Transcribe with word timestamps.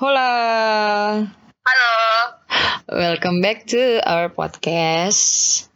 Hola. 0.00 0.32
Halo, 1.60 1.92
Welcome 2.88 3.44
back 3.44 3.68
to 3.68 4.00
our 4.08 4.32
podcast. 4.32 5.68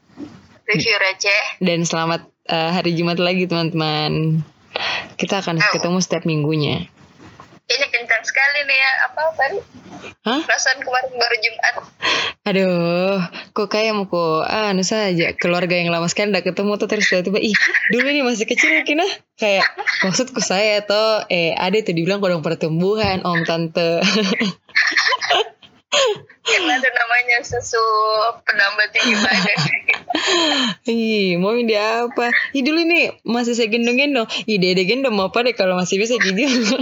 review 0.65 0.97
receh. 0.97 1.61
Dan 1.61 1.85
selamat 1.85 2.33
eh, 2.49 2.71
hari 2.73 2.97
Jumat 2.97 3.21
lagi 3.21 3.45
teman-teman. 3.45 4.41
Kita 5.21 5.45
akan 5.45 5.61
ketemu 5.61 6.01
setiap 6.01 6.25
minggunya. 6.25 6.89
Ini 7.65 7.87
kencang 7.89 8.25
sekali 8.25 8.59
nih 8.69 8.79
ya. 8.79 8.91
Apa 9.09 9.21
tadi? 9.37 9.59
Hah? 10.25 10.41
Perasaan 10.45 10.81
kemarin 10.81 11.13
baru 11.17 11.37
Jumat. 11.41 11.75
Aduh, 12.45 13.25
kok 13.57 13.73
kayak 13.73 13.97
mau 13.97 14.05
kok 14.05 14.45
anu 14.45 14.85
saja 14.85 15.33
keluarga 15.33 15.81
yang 15.81 15.89
lama 15.89 16.05
sekali 16.13 16.29
udah 16.29 16.45
ketemu 16.45 16.77
tuh 16.77 16.89
terus 16.93 17.09
tiba-tiba 17.09 17.41
ih 17.41 17.57
dulu 17.89 18.05
ini 18.05 18.21
masih 18.21 18.45
kecil 18.45 18.85
kina 18.85 19.09
kayak 19.41 19.65
maksudku 20.05 20.45
saya 20.45 20.85
tuh 20.85 21.25
eh 21.33 21.57
ada 21.57 21.73
tuh 21.81 21.97
dibilang 21.97 22.21
kodong 22.21 22.45
pertumbuhan 22.45 23.25
om 23.25 23.41
tante 23.49 24.05
Karena 26.45 26.77
ada 26.77 26.91
namanya 26.91 27.37
susu 27.41 27.81
penambah 28.43 28.87
tinggi 28.91 29.15
badan. 29.17 29.59
Ih, 30.91 31.37
mau 31.37 31.53
ini 31.53 31.75
apa? 31.75 32.29
Ih 32.53 32.61
dulu 32.61 32.83
nih 32.83 33.19
masih 33.23 33.55
saya 33.55 33.67
gendong-gendong. 33.67 34.29
Ih 34.45 34.57
dede 34.57 34.85
gendong 34.85 35.13
mau 35.13 35.29
apa 35.29 35.43
deh 35.43 35.53
kalau 35.53 35.75
masih 35.75 35.97
bisa 35.97 36.15
gitu. 36.17 36.45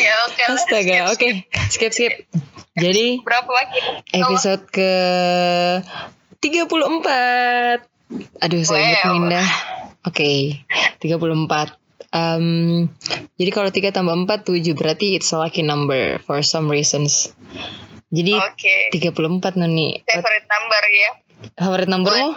ya 0.00 0.14
oke 0.26 0.40
lah. 0.40 0.54
Astaga, 0.54 0.96
oke. 1.10 1.28
Skip 1.68 1.92
skip. 1.92 2.12
Jadi 2.72 3.20
Berapa 3.20 3.50
lagi? 3.50 3.80
episode 4.14 4.62
ke 4.70 4.92
34. 6.38 7.84
Aduh, 8.40 8.62
saya 8.64 9.02
Wow. 9.02 9.04
pindah. 9.04 9.48
Oke, 10.02 10.64
34. 10.98 11.76
Um, 12.10 12.90
jadi 13.38 13.50
kalau 13.54 13.70
3 13.70 13.94
tambah 13.94 14.14
4 14.26 14.42
7 14.42 14.74
berarti 14.74 15.14
it's 15.14 15.30
a 15.30 15.38
lucky 15.38 15.62
number 15.62 16.18
for 16.26 16.42
some 16.42 16.66
reasons. 16.66 17.30
Jadi 18.10 18.34
Oke. 18.34 18.90
34 18.90 19.54
Noni. 19.54 20.02
Favorite 20.02 20.48
number 20.50 20.82
ya. 20.90 21.10
Favorit 21.56 21.88
numbermu? 21.88 22.36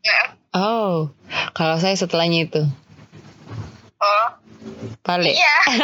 Ya. 0.00 0.20
Oh, 0.54 1.12
kalau 1.52 1.76
saya 1.82 1.98
setelahnya 1.98 2.48
itu. 2.48 2.62
Oh. 3.98 4.26
Pale. 5.02 5.26
Iya. 5.34 5.56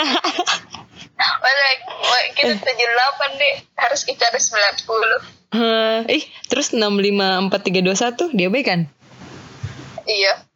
Wala, 1.18 1.64
wa- 1.98 2.28
kita 2.38 2.54
78 2.62 3.42
deh. 3.42 3.54
Harus 3.74 4.06
kita 4.06 4.30
ada 4.30 4.38
90. 4.38 4.78
Hah, 5.48 6.00
ih, 6.06 6.24
terus 6.46 6.70
654321 6.70 8.38
diabaikan. 8.38 8.86
Iya. 10.06 10.46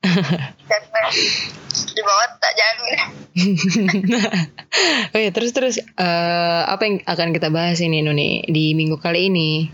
Karena 0.70 1.00
di 1.92 2.02
bawah 2.02 2.26
tak 2.40 2.52
jamin. 2.56 2.98
oh 5.14 5.20
ya, 5.20 5.30
terus 5.32 5.52
terus 5.56 5.76
eh, 5.80 6.62
apa 6.68 6.82
yang 6.84 6.96
akan 7.04 7.32
kita 7.32 7.48
bahas 7.48 7.80
ini 7.80 8.04
Nuni 8.04 8.44
di 8.48 8.72
minggu 8.76 9.00
kali 9.00 9.32
ini? 9.32 9.68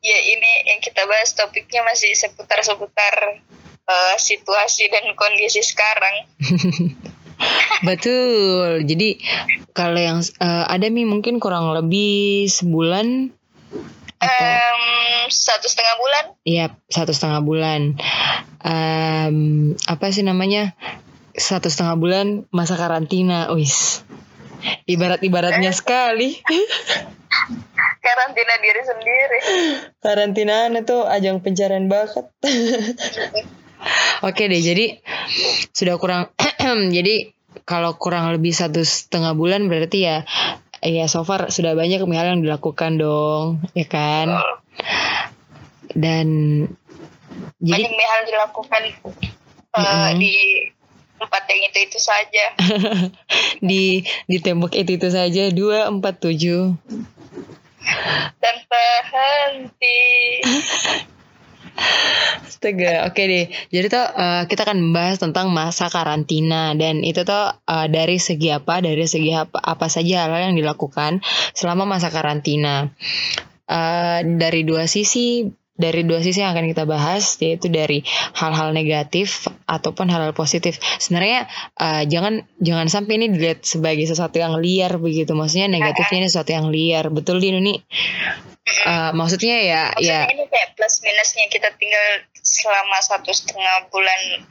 Ya 0.00 0.18
ini 0.22 0.52
yang 0.70 0.80
kita 0.80 1.04
bahas 1.04 1.34
topiknya 1.34 1.82
masih 1.84 2.14
seputar-seputar 2.14 3.42
eh, 3.88 4.16
situasi 4.16 4.88
dan 4.92 5.12
kondisi 5.18 5.60
sekarang. 5.64 6.28
Betul. 7.88 8.82
Jadi 8.86 9.18
kalau 9.74 9.98
yang 9.98 10.18
eh, 10.22 10.64
ada 10.68 10.86
mi 10.88 11.04
mungkin 11.04 11.38
kurang 11.42 11.70
lebih 11.74 12.46
sebulan 12.48 13.34
Em, 14.18 14.80
satu 15.30 15.66
setengah 15.70 15.94
bulan. 15.98 16.24
Iya, 16.42 16.66
satu 16.90 17.12
setengah 17.14 17.40
bulan. 17.42 17.80
Em, 18.66 19.36
apa 19.86 20.04
sih 20.10 20.26
namanya? 20.26 20.74
Satu 21.38 21.70
setengah 21.70 21.94
bulan 21.94 22.26
masa 22.50 22.74
karantina, 22.74 23.46
wis. 23.54 24.02
Ibarat-ibaratnya 24.90 25.70
sekali. 25.70 26.34
Karantina 28.08 28.54
diri 28.58 28.82
sendiri. 28.82 29.38
Karantina 30.02 30.66
itu 30.72 30.98
ajang 31.06 31.38
pencarian 31.44 31.86
bakat. 31.86 32.26
Oke 34.26 34.50
deh, 34.50 34.58
jadi 34.58 34.98
sudah 35.70 35.94
kurang. 36.02 36.34
jadi 36.96 37.30
kalau 37.62 37.94
kurang 38.00 38.34
lebih 38.34 38.50
satu 38.50 38.82
setengah 38.82 39.38
bulan 39.38 39.70
berarti 39.70 39.98
ya, 40.02 40.16
ya 40.82 41.04
so 41.10 41.26
far 41.26 41.50
sudah 41.50 41.74
banyak 41.74 42.02
hal 42.02 42.26
yang 42.34 42.42
dilakukan 42.42 42.98
dong, 42.98 43.62
ya 43.74 43.86
kan? 43.86 44.38
Dan 45.92 46.26
jadi 47.58 47.82
Banyak 47.82 48.06
hal 48.06 48.20
dilakukan 48.26 48.80
eh, 48.86 48.94
Mm-mm. 49.74 50.10
di 50.22 50.34
tempat 51.18 51.42
yang 51.50 51.60
itu 51.66 51.78
itu 51.90 51.98
saja. 51.98 52.44
di 53.68 54.06
di 54.30 54.36
tembok 54.38 54.78
itu 54.78 54.94
itu 54.94 55.08
saja 55.10 55.50
dua 55.50 55.90
empat 55.90 56.22
tujuh 56.22 56.78
Tanpa 58.38 58.84
henti. 59.10 60.02
Astaga, 62.58 63.06
oke 63.06 63.22
deh. 63.22 63.46
Jadi 63.70 63.86
tuh 63.86 64.02
eh, 64.02 64.42
kita 64.50 64.66
akan 64.66 64.78
membahas 64.82 65.22
tentang 65.22 65.54
masa 65.54 65.86
karantina 65.86 66.74
dan 66.74 67.06
itu 67.06 67.22
tuh 67.22 67.54
eh, 67.54 67.86
dari 67.86 68.18
segi 68.18 68.50
apa, 68.50 68.82
dari 68.82 69.06
segi 69.06 69.30
apa, 69.30 69.62
apa 69.62 69.86
saja 69.86 70.26
hal 70.26 70.50
yang 70.50 70.56
dilakukan 70.58 71.22
selama 71.54 71.86
masa 71.86 72.10
karantina. 72.10 72.90
Eh, 73.68 74.20
dari 74.24 74.66
dua 74.66 74.90
sisi, 74.90 75.46
dari 75.78 76.02
dua 76.02 76.18
sisi 76.18 76.42
yang 76.42 76.50
akan 76.56 76.66
kita 76.66 76.82
bahas 76.82 77.38
yaitu 77.38 77.70
dari 77.70 78.02
hal-hal 78.34 78.74
negatif 78.74 79.46
ataupun 79.70 80.10
hal-hal 80.10 80.34
positif. 80.34 80.82
Sebenarnya 80.98 81.46
eh, 81.78 82.10
jangan 82.10 82.42
jangan 82.58 82.90
sampai 82.90 83.22
ini 83.22 83.26
dilihat 83.30 83.62
sebagai 83.62 84.02
sesuatu 84.08 84.42
yang 84.42 84.58
liar 84.58 84.98
begitu. 84.98 85.30
Maksudnya 85.30 85.70
negatifnya 85.70 86.26
ini 86.26 86.28
sesuatu 86.32 86.50
yang 86.50 86.66
liar. 86.74 87.06
Betul 87.14 87.38
di 87.38 87.54
nih. 87.54 87.78
Eh, 88.68 89.10
maksudnya 89.16 89.56
ya 89.64 89.82
ya 90.00 90.28
Maksudnya 90.28 90.34
ini 90.34 90.44
kayak 90.48 90.68
plus 90.76 90.94
minusnya 91.00 91.44
kita 91.48 91.68
tinggal 91.76 92.06
selama 92.40 92.98
satu 93.00 93.30
setengah 93.32 93.88
bulan 93.88 94.44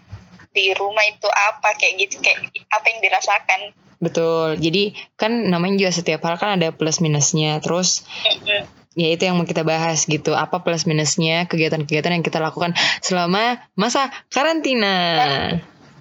di 0.54 0.74
rumah 0.74 1.06
itu 1.06 1.30
apa 1.30 1.78
kayak 1.78 1.94
gitu 2.02 2.16
kayak 2.22 2.50
apa 2.74 2.86
yang 2.90 3.00
dirasakan. 3.02 3.60
Betul. 3.98 4.58
Jadi 4.62 4.94
kan 5.18 5.50
namanya 5.50 5.78
juga 5.86 5.92
setiap 5.94 6.22
hal 6.26 6.38
kan 6.42 6.58
ada 6.58 6.74
plus 6.74 7.02
minusnya. 7.02 7.62
Terus 7.62 8.06
Mm-mm. 8.26 8.66
ya 8.98 9.08
itu 9.14 9.22
yang 9.26 9.38
mau 9.38 9.46
kita 9.46 9.62
bahas 9.62 10.06
gitu. 10.10 10.34
Apa 10.34 10.66
plus 10.66 10.90
minusnya 10.90 11.46
kegiatan-kegiatan 11.46 12.14
yang 12.14 12.26
kita 12.26 12.42
lakukan 12.42 12.74
selama 13.06 13.62
masa 13.78 14.10
karantina. 14.34 15.22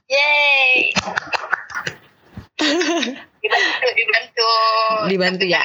Yeay. 0.08 0.96
dibantu, 3.44 3.86
dibantu. 3.92 4.50
Dibantu 5.08 5.44
ya? 5.44 5.62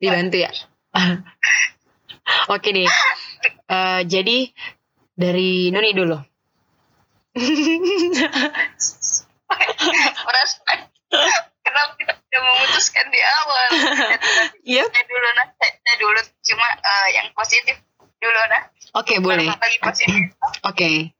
Dibantu 0.00 0.36
ya. 0.40 0.50
Oke 2.54 2.68
deh. 2.72 2.88
Eh, 3.68 4.00
jadi 4.08 4.48
dari 5.14 5.70
Nuni 5.70 5.90
dulu. 5.94 6.18
Perasaan. 10.24 10.78
Kenapa 11.64 11.92
kita 11.96 12.12
tidak 12.14 12.42
memutuskan 12.44 13.06
di 13.10 13.20
awal? 13.22 13.68
Yep. 14.64 14.88
Saya 14.88 15.04
dulu 15.04 15.28
nah, 15.36 15.46
saya, 15.60 15.96
dulu 16.00 16.20
cuma 16.40 16.68
eh, 16.80 17.08
yang 17.20 17.28
positif 17.36 17.76
dulu 18.16 18.40
nah. 18.48 18.62
Oke 18.96 19.20
boleh. 19.20 19.44
Lagi 19.44 19.78
positif. 19.84 20.32
Oke, 20.64 21.12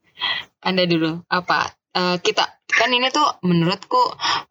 Anda 0.65 0.88
dulu. 0.88 1.21
Apa? 1.28 1.76
Eh, 1.92 2.16
kita 2.25 2.48
kan 2.72 2.91
ini 2.91 3.12
tuh 3.12 3.22
menurutku 3.44 4.00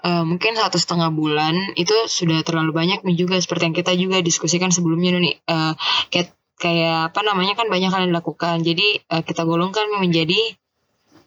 eh, 0.05 0.23
mungkin 0.23 0.53
satu 0.55 0.77
setengah 0.77 1.09
bulan 1.09 1.57
itu 1.75 1.91
sudah 2.05 2.45
terlalu 2.45 2.71
banyak 2.71 3.01
nih 3.01 3.17
juga 3.17 3.35
seperti 3.41 3.63
yang 3.67 3.75
kita 3.75 3.91
juga 3.97 4.17
diskusikan 4.21 4.69
sebelumnya 4.69 5.17
nih. 5.17 5.41
Eh, 5.41 5.73
kayak 6.13 6.37
kayak 6.57 7.13
apa 7.13 7.19
namanya 7.25 7.53
kan 7.57 7.67
banyak 7.67 7.89
hal 7.89 8.07
yang 8.07 8.11
dilakukan. 8.13 8.61
Jadi 8.61 8.87
eh, 9.01 9.23
kita 9.25 9.43
golongkan 9.43 9.87
menjadi 9.99 10.39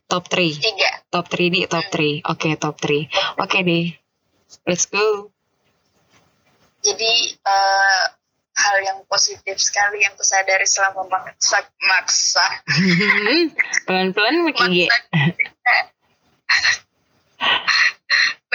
top 0.07 0.31
3 0.31 0.63
Tiga. 0.63 0.91
Top 1.11 1.27
3 1.31 1.51
di 1.51 1.61
top 1.67 1.87
3 1.91 2.23
Oke 2.31 2.51
top 2.59 2.77
3 2.79 3.43
Oke 3.43 3.59
deh. 3.63 3.87
Let's 4.67 4.87
go. 4.87 5.31
Jadi 6.83 7.15
eh, 7.35 8.05
hal 8.57 8.77
yang 8.81 8.99
positif 9.11 9.59
sekali 9.61 10.01
yang 10.07 10.15
kusadari 10.17 10.65
selama 10.65 11.05
maksa 11.11 11.61
maksa. 11.85 12.47
Pelan-pelan 13.87 14.47
makin 14.47 14.71
G 14.73 14.79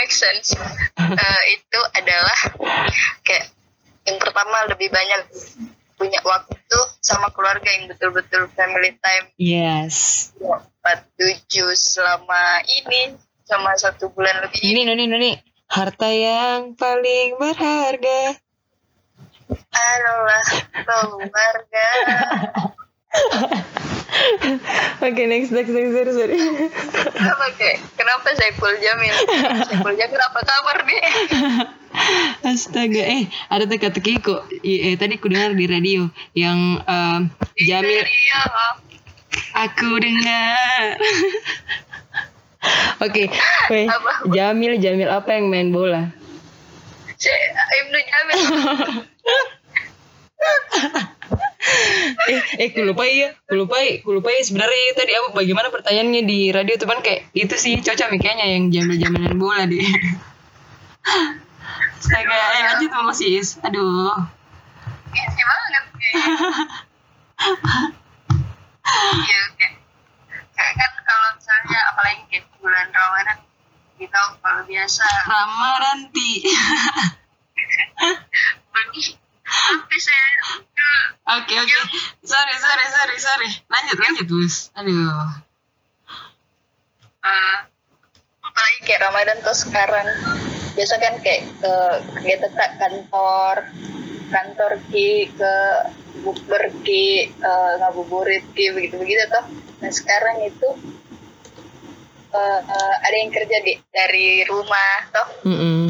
make 0.02 0.10
sense. 0.10 0.58
Eh, 0.98 1.42
itu 1.54 1.80
adalah 1.94 2.40
kayak 3.22 3.54
yang 4.10 4.18
pertama 4.18 4.66
lebih 4.74 4.90
banyak 4.90 5.30
punya 6.02 6.18
waktu 6.26 6.80
sama 6.98 7.30
keluarga 7.30 7.70
yang 7.70 7.86
betul-betul 7.94 8.50
family 8.58 8.98
time 8.98 9.30
Yes 9.38 10.34
empat 10.42 11.06
tujuh 11.14 11.78
selama 11.78 12.66
ini 12.66 13.14
sama 13.46 13.78
satu 13.78 14.10
bulan 14.10 14.50
lebih 14.50 14.58
Ini 14.66 14.82
Nuni 14.90 15.06
Nuni 15.06 15.32
Harta 15.70 16.10
yang 16.10 16.74
paling 16.74 17.38
berharga 17.38 18.34
adalah 19.70 20.44
keluarga 20.74 21.90
Oke 25.06 25.24
next 25.28 25.52
next 25.52 25.72
next 25.72 25.92
sorry 25.92 26.14
sorry. 26.14 26.36
Kenapa 27.12 27.46
kayak 27.60 27.78
kenapa 27.96 28.28
Saiful 28.36 28.76
Jamil? 28.80 29.16
Saiful 29.68 29.96
Jamil 29.96 30.20
apa 30.20 30.40
kabar 30.44 30.78
nih? 30.88 31.02
Astaga 32.42 33.04
eh 33.04 33.28
ada 33.52 33.68
teka-teki 33.68 34.24
kok. 34.24 34.48
Eh, 34.64 34.96
tadi 34.98 35.20
aku 35.20 35.28
dengar 35.30 35.54
di 35.54 35.66
radio 35.68 36.10
yang 36.34 36.82
eh, 36.82 37.20
Jamil 37.62 38.06
aku 39.54 39.90
dengar. 40.00 40.98
Oke, 43.06 43.26
weh, 43.74 43.90
Apa? 43.90 44.30
Jamil 44.30 44.78
Jamil 44.78 45.10
apa 45.10 45.34
yang 45.34 45.50
main 45.50 45.74
bola? 45.74 46.14
Ibnu 47.18 47.98
Jamil. 47.98 48.40
eh 52.32 52.42
eh 52.58 52.68
aku 52.74 52.82
lupa 52.82 53.06
ya 53.06 53.38
aku 53.46 53.54
lupa 53.54 53.78
aku 53.78 54.10
lupa 54.18 54.30
ya 54.34 54.42
sebenarnya 54.42 54.98
tadi 54.98 55.14
apa 55.14 55.30
bagaimana 55.38 55.70
pertanyaannya 55.70 56.22
di 56.26 56.50
radio 56.50 56.76
teman 56.82 57.06
kayak 57.06 57.30
itu 57.38 57.54
sih 57.54 57.78
cocok 57.78 58.18
nih 58.18 58.20
kayaknya 58.20 58.46
yang 58.58 58.64
jamil 58.74 58.98
jamilan 58.98 59.38
bola 59.38 59.70
deh 59.70 59.78
Astaga, 62.02 62.34
eh 62.34 62.62
lanjut 62.66 62.90
sama 62.90 63.14
sis. 63.14 63.62
Aduh. 63.62 64.10
Easy 65.14 65.42
banget 65.46 65.86
kayaknya. 65.94 66.26
Iya 69.22 69.38
oke. 69.54 69.68
Kayak 70.58 70.74
kan 70.82 70.92
kalau 71.06 71.30
misalnya 71.38 71.80
apalagi 71.94 72.22
kayak 72.34 72.50
bulan 72.58 72.90
Ramadan 72.90 73.38
kita 74.02 74.18
kalau 74.42 74.66
biasa. 74.66 75.06
Ramadanti 75.30 76.32
belum 78.72 78.90
sampai 79.46 80.00
saya 80.02 80.28
oke 81.38 81.54
oke. 81.54 81.78
Sorry 82.26 82.56
sorry 82.58 82.86
sorry 82.90 83.18
sorry. 83.22 83.50
Lanjut 83.70 83.98
lanjut 84.02 84.26
bus 84.26 84.74
aduh. 84.74 85.38
Eh, 87.22 87.58
apalagi 88.42 88.80
kayak 88.90 89.06
Ramadan 89.06 89.38
tuh 89.46 89.54
sekarang 89.54 90.10
biasa 90.72 90.96
kan 91.00 91.14
kayak 91.20 91.44
ke 91.60 91.74
kegiatan 92.16 92.52
ke 92.52 92.66
kantor 92.80 93.56
kantor 94.32 94.72
ki 94.88 95.28
ke 95.36 95.54
bukber 96.24 96.72
ki 96.88 97.32
eh, 97.32 97.72
ngabuburit 97.84 98.46
ki 98.56 98.72
begitu 98.72 98.96
begitu 98.96 99.24
tuh 99.28 99.46
nah 99.84 99.92
sekarang 99.92 100.48
itu 100.48 100.70
eh, 102.32 102.62
eh, 102.64 102.96
ada 103.04 103.16
yang 103.20 103.32
kerja 103.32 103.58
di 103.64 103.74
dari 103.92 104.48
rumah 104.48 104.98
toh. 105.12 105.28
Mm 105.48 105.58
-mm. 105.58 105.86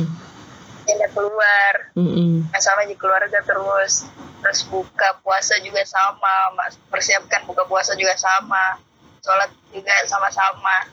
keluar. 1.12 1.74
Mm 1.96 2.08
-mm. 2.08 2.32
Nah, 2.52 2.62
sama 2.62 2.84
di 2.88 2.98
keluarga 2.98 3.40
terus. 3.46 4.08
Terus 4.42 4.66
buka 4.68 5.22
puasa 5.22 5.56
juga 5.62 5.86
sama 5.86 6.56
persiapkan 6.90 7.46
buka 7.46 7.64
puasa 7.70 7.94
juga 7.94 8.18
sama. 8.18 8.82
Sholat 9.22 9.54
juga 9.70 9.94
sama-sama 10.10 10.90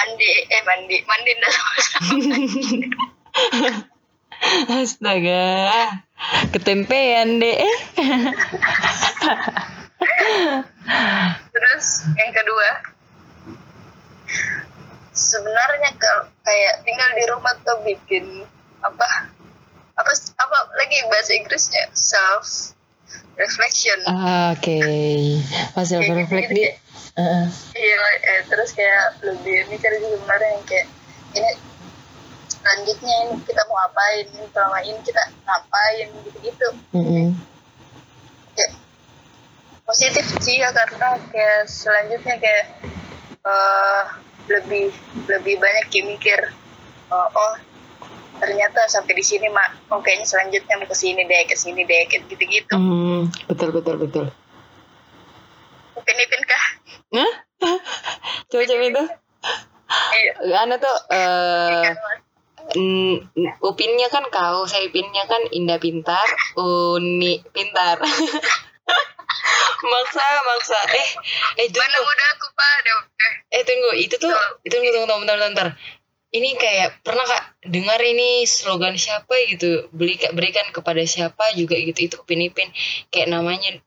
mandi. 0.00 0.32
Eh 0.48 0.62
mandi. 0.64 0.96
Mandi 1.04 1.30
udah 1.36 1.52
sama-sama 1.52 2.14
astaga. 4.80 5.48
Ketempean 6.56 7.36
deh. 7.40 7.56
Eh 7.60 7.76
terus 11.52 11.86
yang 12.16 12.32
kedua. 12.32 12.68
Sebenarnya 15.12 15.90
kalau 16.00 16.32
kayak 16.40 16.74
tinggal 16.88 17.10
di 17.12 17.24
rumah 17.28 17.54
tuh 17.60 17.76
bikin 17.84 18.48
apa? 18.80 19.28
Apa 20.00 20.12
apa 20.16 20.56
lagi 20.80 20.96
bahasa 21.12 21.36
Inggrisnya? 21.36 21.92
Self 21.92 22.72
reflection 23.36 24.00
Ah, 24.08 24.56
oke. 24.56 24.80
Reflect 25.76 26.48
gitu, 26.48 26.56
di 26.56 26.64
Heeh. 27.20 27.44
Iya, 27.76 28.00
eh, 28.24 28.40
terus 28.48 28.72
kayak 28.72 29.20
lebih 29.20 29.68
mikir 29.68 29.92
juga 30.00 30.16
sebenarnya 30.16 30.48
yang 30.56 30.64
kayak 30.64 30.86
ini 31.36 31.50
selanjutnya 32.48 33.14
ini 33.28 33.34
kita 33.44 33.62
mau 33.68 33.76
ngapain, 33.76 34.24
ini 34.32 34.46
selama 34.48 34.78
ini 34.88 35.00
kita 35.04 35.22
ngapain 35.44 36.08
gitu-gitu. 36.24 36.68
Mm-mm. 36.96 37.28
Kayak 38.56 38.72
positif 39.84 40.24
sih 40.40 40.64
ya 40.64 40.72
karena 40.72 41.20
kayak 41.28 41.68
selanjutnya 41.68 42.36
kayak 42.40 42.64
eh, 43.44 44.02
lebih 44.48 44.88
lebih 45.28 45.54
banyak 45.60 45.84
kayak 45.92 46.06
mikir 46.08 46.40
eh, 47.12 47.28
oh 47.36 47.54
ternyata 48.40 48.80
sampai 48.88 49.12
di 49.12 49.24
sini 49.24 49.52
mak 49.52 49.92
oh 49.92 50.00
kayaknya 50.00 50.24
selanjutnya 50.24 50.74
mau 50.80 50.88
ke 50.88 50.96
sini 50.96 51.28
deh 51.28 51.44
ke 51.44 51.52
sini 51.52 51.84
deh 51.84 52.08
kayak 52.08 52.24
gitu-gitu. 52.32 52.72
Hmm, 52.72 53.28
betul 53.44 53.68
betul 53.76 54.00
betul. 54.00 54.26
Upin 56.00 56.16
Ipin 56.16 56.42
kah? 56.48 56.64
Hah? 57.14 57.32
Coba 58.48 58.62
coba 58.64 58.84
itu. 58.88 59.04
Iya. 60.16 60.32
Anda 60.64 60.76
tuh 60.80 60.96
Mas? 61.12 62.20
mm, 62.76 63.14
upinnya 63.64 64.06
kan 64.08 64.22
kau, 64.30 64.62
saya 64.64 64.86
upinnya 64.86 65.26
kan 65.26 65.42
indah 65.50 65.76
pintar, 65.82 66.28
uni 66.56 67.42
pintar. 67.52 67.98
maksa 69.80 70.24
maksa 70.44 70.78
eh 70.92 71.08
eh 71.64 71.66
Mana 71.72 71.88
tunggu 71.88 72.00
muda 72.04 72.24
aku 72.36 72.46
pak? 72.52 72.70
Ada 72.84 72.92
udah. 73.00 73.32
eh 73.56 73.62
tunggu 73.64 73.90
itu 73.96 74.14
tuh 74.20 74.32
itu 74.66 74.74
tunggu 74.76 74.90
tunggu 74.92 75.06
tunggu 75.08 75.22
bentar, 75.24 75.36
bentar. 75.40 75.68
ini 76.30 76.54
kayak 76.54 77.00
pernah 77.02 77.24
kak 77.26 77.42
dengar 77.66 77.98
ini 77.98 78.44
slogan 78.46 78.94
siapa 78.94 79.34
gitu 79.50 79.88
beli 79.90 80.20
berikan 80.36 80.68
kepada 80.70 81.02
siapa 81.02 81.56
juga 81.56 81.74
gitu 81.80 82.06
itu 82.06 82.14
upin 82.20 82.44
ipin 82.44 82.68
kayak 83.10 83.32
namanya 83.32 83.80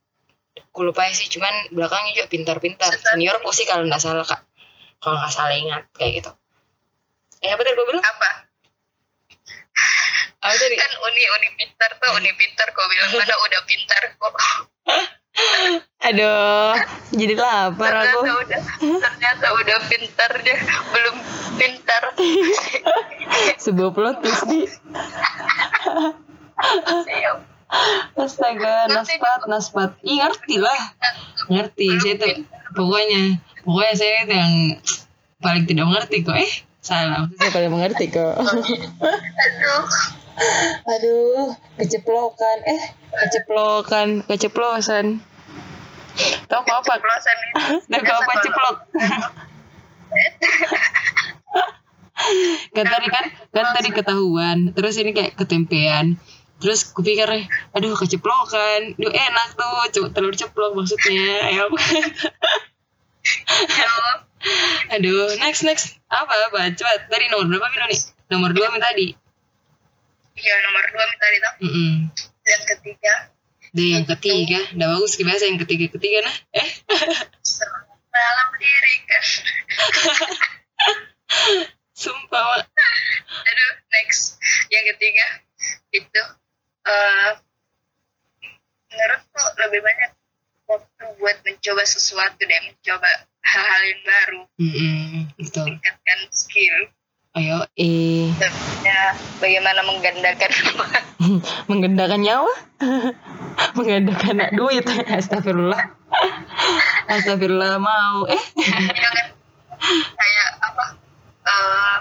aku 0.54 0.80
lupa 0.86 1.06
sih 1.10 1.26
cuman 1.30 1.74
belakangnya 1.74 2.22
juga 2.22 2.26
pintar-pintar. 2.30 2.94
Senior 2.94 3.38
sih 3.50 3.66
kalau 3.66 3.86
nggak 3.86 4.02
salah 4.02 4.26
kak. 4.26 4.42
Kalau 5.02 5.18
nggak 5.18 5.32
salah 5.34 5.54
ingat 5.54 5.82
kayak 5.94 6.22
gitu. 6.22 6.30
Eh 7.42 7.50
apa 7.50 7.60
tadi 7.62 7.74
gue 7.74 7.86
bilang? 7.86 8.02
Apa? 8.02 8.30
apa 10.44 10.54
tadi? 10.54 10.74
Kan 10.78 10.92
uni 11.02 11.22
uni 11.34 11.48
pintar 11.58 11.90
tuh 11.98 12.10
uni 12.18 12.30
pintar 12.38 12.66
kok 12.70 12.86
bilang. 12.86 13.10
Mana 13.18 13.34
udah 13.38 13.60
pintar 13.66 14.02
kok. 14.14 14.34
Aduh 16.04 16.78
jadi 17.10 17.34
lapar 17.34 17.94
aku. 18.06 18.22
ternyata 18.22 18.32
udah 18.38 18.60
ternyata 19.02 19.46
udah 19.58 19.78
pintar 19.90 20.30
dia 20.46 20.58
belum 20.94 21.16
pintar. 21.58 22.02
Sebuah 23.64 23.90
plot 23.90 24.16
twist 24.22 24.44
di 24.46 24.66
siap 27.04 27.53
astaga 28.14 28.86
naspat 28.90 29.40
naspat 29.50 29.90
Ih, 30.06 30.20
ngerti 30.20 30.56
lah. 30.62 30.80
Ngerti 31.50 31.88
saya 32.00 32.14
tuh 32.20 32.34
pokoknya 32.76 33.42
pokoknya 33.64 33.94
saya 33.94 34.14
itu 34.24 34.34
yang 34.34 34.54
paling 35.42 35.64
tidak 35.68 35.84
mengerti 35.88 36.16
kok. 36.24 36.36
Eh 36.36 36.52
salah. 36.84 37.28
Saya 37.36 37.50
paling 37.50 37.72
mengerti 37.72 38.08
kok. 38.12 38.34
Aduh. 38.38 39.82
Aduh 40.88 41.54
keceplokan. 41.80 42.56
Eh 42.66 42.82
keceplokan 43.12 44.08
keceplosan. 44.26 45.20
Tahu 46.46 46.60
kok 46.62 46.76
apa? 46.86 46.92
Itu. 46.94 47.06
Tahu 47.90 48.00
kok 48.06 48.18
apa 48.22 48.32
ceplok? 48.38 48.76
Kan 52.74 52.86
tadi 52.86 53.06
kan 53.10 53.24
kan 53.50 53.66
tadi 53.74 53.90
ketahuan. 53.90 54.70
Terus 54.72 54.94
ini 55.02 55.10
kayak 55.10 55.34
ketempean 55.34 56.16
terus 56.62 56.84
kupikir 56.90 57.28
aduh 57.74 57.96
keceplokan. 57.96 58.94
Duh 58.98 59.12
enak 59.12 59.48
tuh 59.56 59.90
cuma 59.98 60.08
telur 60.14 60.34
ceplok 60.34 60.74
maksudnya. 60.76 61.50
Ya 61.50 61.64
aduh 64.94 65.28
next 65.40 65.62
next. 65.64 65.86
Apa 66.12 66.34
apa? 66.52 66.60
Coba 66.76 66.92
tadi 67.08 67.24
nomor 67.32 67.48
berapa 67.48 67.66
Mino 67.72 67.86
nih? 67.88 68.00
Nomor 68.28 68.50
dua 68.52 68.68
min 68.72 68.80
tadi 68.80 69.16
iya 70.34 70.54
nomor 70.66 70.82
dua 70.90 71.04
minta 71.06 71.26
itu 71.30 71.50
mm 71.62 71.70
-mm. 71.70 71.92
yang 72.44 72.64
ketiga. 72.66 73.14
Deh 73.74 73.88
yang 73.98 74.06
ketiga. 74.06 74.60
Udah 74.74 74.88
bagus 74.98 75.18
biasa 75.18 75.50
yang 75.50 75.58
ketiga 75.58 75.90
ketiga 75.90 76.22
nah. 76.22 76.36
Eh? 76.54 76.68
Dalam 78.14 78.48
diri. 78.58 78.94
Kan 79.06 79.24
sumpah 82.02 82.42
Mak. 82.42 82.66
aduh 83.46 83.72
next. 83.98 84.38
Yang 84.70 84.94
ketiga 84.94 85.26
itu 85.94 86.22
eh 86.84 87.30
menurutku 88.94 89.42
lebih 89.58 89.80
banyak 89.82 90.10
waktu 90.70 91.04
buat 91.18 91.36
mencoba 91.44 91.82
sesuatu 91.84 92.40
deh 92.40 92.60
mencoba 92.64 93.10
hal-hal 93.44 93.82
yang 93.84 94.02
baru. 94.04 94.42
Mm 94.56 94.72
-mm, 94.72 95.20
betul. 95.36 95.66
Meningkatkan 95.68 96.18
skill. 96.32 96.76
Ayo 97.34 97.66
eh. 97.74 98.30
Ya 98.86 99.18
bagaimana 99.42 99.82
menggandakan 99.82 100.50
menggendakan 101.70 102.20
nyawa? 102.22 102.54
Menggandakan 103.76 104.54
duit. 104.54 104.86
Astagfirullah. 104.86 105.82
Astagfirullah 107.10 107.82
mau. 107.82 108.30
Eh. 108.30 108.42
Kayak 110.14 110.48
apa? 110.62 110.84
Eh 111.42 111.98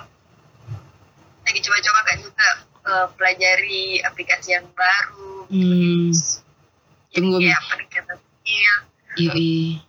lagi 1.44 1.60
coba-coba 1.60 2.00
kan 2.08 2.18
juga 2.24 2.48
eh, 2.84 3.08
pelajari 3.16 4.04
aplikasi 4.04 4.56
yang 4.56 4.68
baru 4.76 5.48
hmm, 5.48 6.12
tunggu 7.16 7.38
ya 7.40 7.58
peningkatan 7.72 8.18
skill 8.20 8.76
yoi 9.18 9.84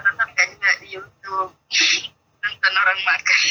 nonton 0.00 0.28
kan 0.34 0.46
juga 0.52 0.70
di 0.80 0.88
YouTube. 0.96 1.52
Nonton 2.42 2.72
orang 2.72 3.00
makan. 3.04 3.44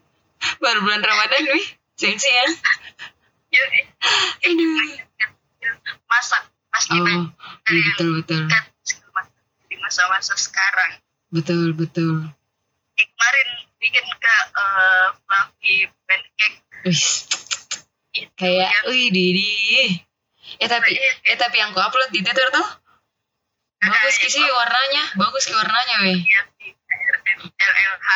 Baru 0.62 0.78
bulan 0.82 1.02
Ramadan 1.02 1.42
wih 1.54 1.66
sensi 1.96 2.28
ya 2.28 2.44
aduh. 4.46 5.00
Masak 6.06 6.42
pasti 6.68 6.96
oh 7.00 7.02
banyak 7.02 7.32
iya 7.72 7.90
betul 7.96 8.44
masak 9.16 9.32
di 9.66 9.76
masa-masa 9.80 10.34
sekarang. 10.36 11.00
Betul 11.32 11.72
betul. 11.72 12.30
Kemarin 12.94 13.48
bikin 13.80 14.06
ke 14.06 14.36
uh, 14.54 15.06
fluffy 15.24 15.88
pancake? 16.04 16.58
Wih 16.84 17.02
kayak 18.36 18.72
wih 18.88 19.08
Didi. 19.12 20.00
Eh 20.62 20.68
tapi 20.70 20.96
eh 21.00 21.36
tapi 21.36 21.56
yang 21.58 21.74
ku 21.74 21.80
upload 21.82 22.10
di 22.14 22.22
Twitter 22.22 22.48
tuh? 22.54 22.68
Bagus 23.82 24.16
sih 24.18 24.42
warnanya 24.42 25.04
bagus 25.20 25.44
ki 25.46 25.54
warnanya 25.54 25.96
weh. 26.06 26.20
Ya 26.24 26.40
di 26.56 26.72
LLH 27.52 28.08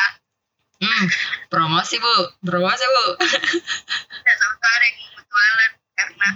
hmm 0.81 1.05
promosi 1.53 2.01
bu. 2.01 2.15
Promosi 2.41 2.85
bu. 2.85 3.05
Tidak 3.21 4.35
sama 4.41 4.53
sekali 4.57 4.85
yang 4.89 4.97
mutualan 5.13 5.71
karena 5.93 6.27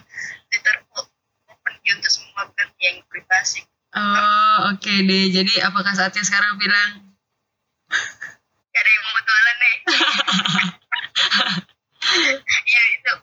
Twitter 0.51 0.75
open 0.93 1.73
untuk 1.97 2.11
semua 2.13 2.41
bukan 2.45 2.67
yang 2.77 3.01
privasi. 3.09 3.65
Oh 3.95 4.75
oke 4.75 4.93
deh. 5.09 5.25
Jadi 5.33 5.53
apakah 5.65 5.93
saatnya 5.97 6.21
sekarang 6.21 6.61
bilang? 6.61 7.17
Gak 8.75 8.81
ada 8.83 8.89
yang 8.91 9.03
mau 9.07 9.13
mutualan 9.15 9.55
nih 9.55 9.75
iya 12.65 12.83
itu 12.99 13.13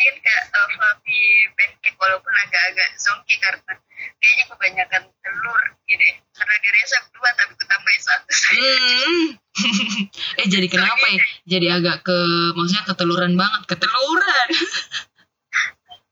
bikin 0.00 0.16
kayak 0.18 0.44
uh, 0.48 0.68
fluffy 0.72 1.20
pancake 1.52 1.92
walaupun 1.94 2.32
agak-agak 2.40 2.88
zonky 2.96 3.36
karena 3.36 3.72
kayaknya 4.16 4.44
kebanyakan 4.48 5.02
telur 5.12 5.60
gitu 5.84 6.04
karena 6.32 6.54
diresep 6.58 7.04
dua 7.12 7.28
tapi 7.36 7.52
ku 7.52 7.64
tambahin 7.68 8.00
satu. 8.00 8.32
Hmm. 8.32 9.24
Eh 10.40 10.46
jadi 10.48 10.66
kenapa 10.66 11.04
ya? 11.04 11.20
Jadi 11.46 11.66
agak 11.68 12.00
ke 12.00 12.16
maksudnya 12.56 12.80
keteluran 12.86 13.36
banget 13.36 13.62
keteluran. 13.68 14.48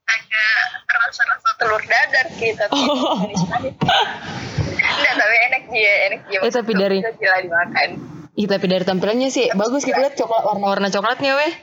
Agak 0.05 0.53
rasa-rasa 0.87 1.49
telur 1.55 1.81
dadar 1.81 2.25
gitu 2.31 2.53
tapi 2.59 2.73
Oh. 2.75 3.25
enggak 4.89 5.15
tapi 5.15 5.35
enak 5.47 5.63
dia 5.67 5.93
enak 6.07 6.21
dia 6.25 6.37
Eh, 6.39 6.51
tapi 6.51 6.71
dari- 6.73 7.01
gila 7.01 7.37
dimakan. 7.41 7.89
Ih 8.35 8.45
tapi 8.45 8.65
dari 8.65 8.83
tampilannya 8.83 9.29
sih 9.29 9.49
bagus 9.51 9.81
kita 9.81 9.97
lihat 9.99 10.13
coklat 10.13 10.45
warna-warna 10.45 10.87
coklatnya 10.87 11.33
weh. 11.35 11.53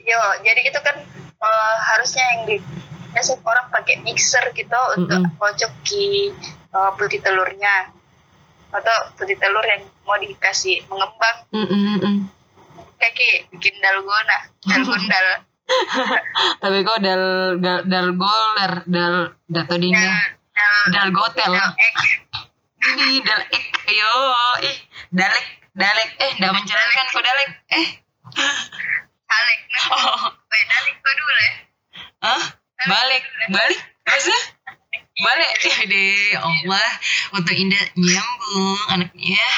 Yo 0.00 0.18
jadi 0.42 0.60
itu 0.64 0.80
kan 0.80 0.96
eh, 1.46 1.76
harusnya 1.94 2.24
yang 2.34 2.40
di 2.50 2.56
biasa 3.14 3.40
orang 3.40 3.66
pakai 3.72 4.04
mixer 4.04 4.44
gitu 4.52 4.80
untuk 4.98 5.22
Mm-mm. 5.22 5.38
kocok 5.38 5.72
di 5.86 6.34
eh, 6.50 6.90
putih 6.98 7.20
telurnya. 7.22 7.94
Atau 8.74 8.96
putih 9.16 9.38
telur 9.38 9.62
yang 9.62 9.86
mau 10.04 10.18
dikasih 10.18 10.84
mengembang. 10.90 11.36
Mm, 11.54 11.64
mm, 11.64 11.70
mm, 11.70 11.98
mm. 12.02 12.18
kayak 12.98 13.48
bikin 13.54 13.74
dalgona 13.80 14.38
dalgondal. 14.66 15.26
Tapi 16.62 16.78
kok 16.86 16.98
dal 17.02 17.24
dal 17.58 17.78
dal 17.90 18.08
goler 18.14 18.72
dal 18.86 19.14
dato 19.50 19.74
dal 19.74 19.82
dingin 19.82 20.14
dal 20.54 20.74
dal 20.94 21.08
gotel 21.10 21.52
ini 22.86 23.18
dal 23.26 23.42
ek 23.50 23.66
yo 23.90 24.14
ih 24.62 24.76
dalek 25.10 25.46
dalek. 25.74 26.10
Eh 26.22 26.32
dah 26.38 26.50
menjalankan 26.54 27.06
kok 27.10 27.24
dalek. 27.24 27.50
Eh 27.74 27.86
Nah 29.26 29.40
oh 29.98 30.30
Weh, 30.30 30.62
dalik 30.70 30.94
kau 31.02 31.12
dulu 31.12 31.32
ya. 31.34 31.52
Ah 32.22 32.44
balik? 32.86 33.22
balik? 33.50 33.80
Masa 34.06 34.36
balik? 35.18 35.50
Ya 35.66 35.78
deh 35.90 36.32
Allah. 36.38 36.90
Untuk 37.34 37.54
Indah 37.58 37.84
nyambung 37.98 38.80
anaknya. 38.94 39.48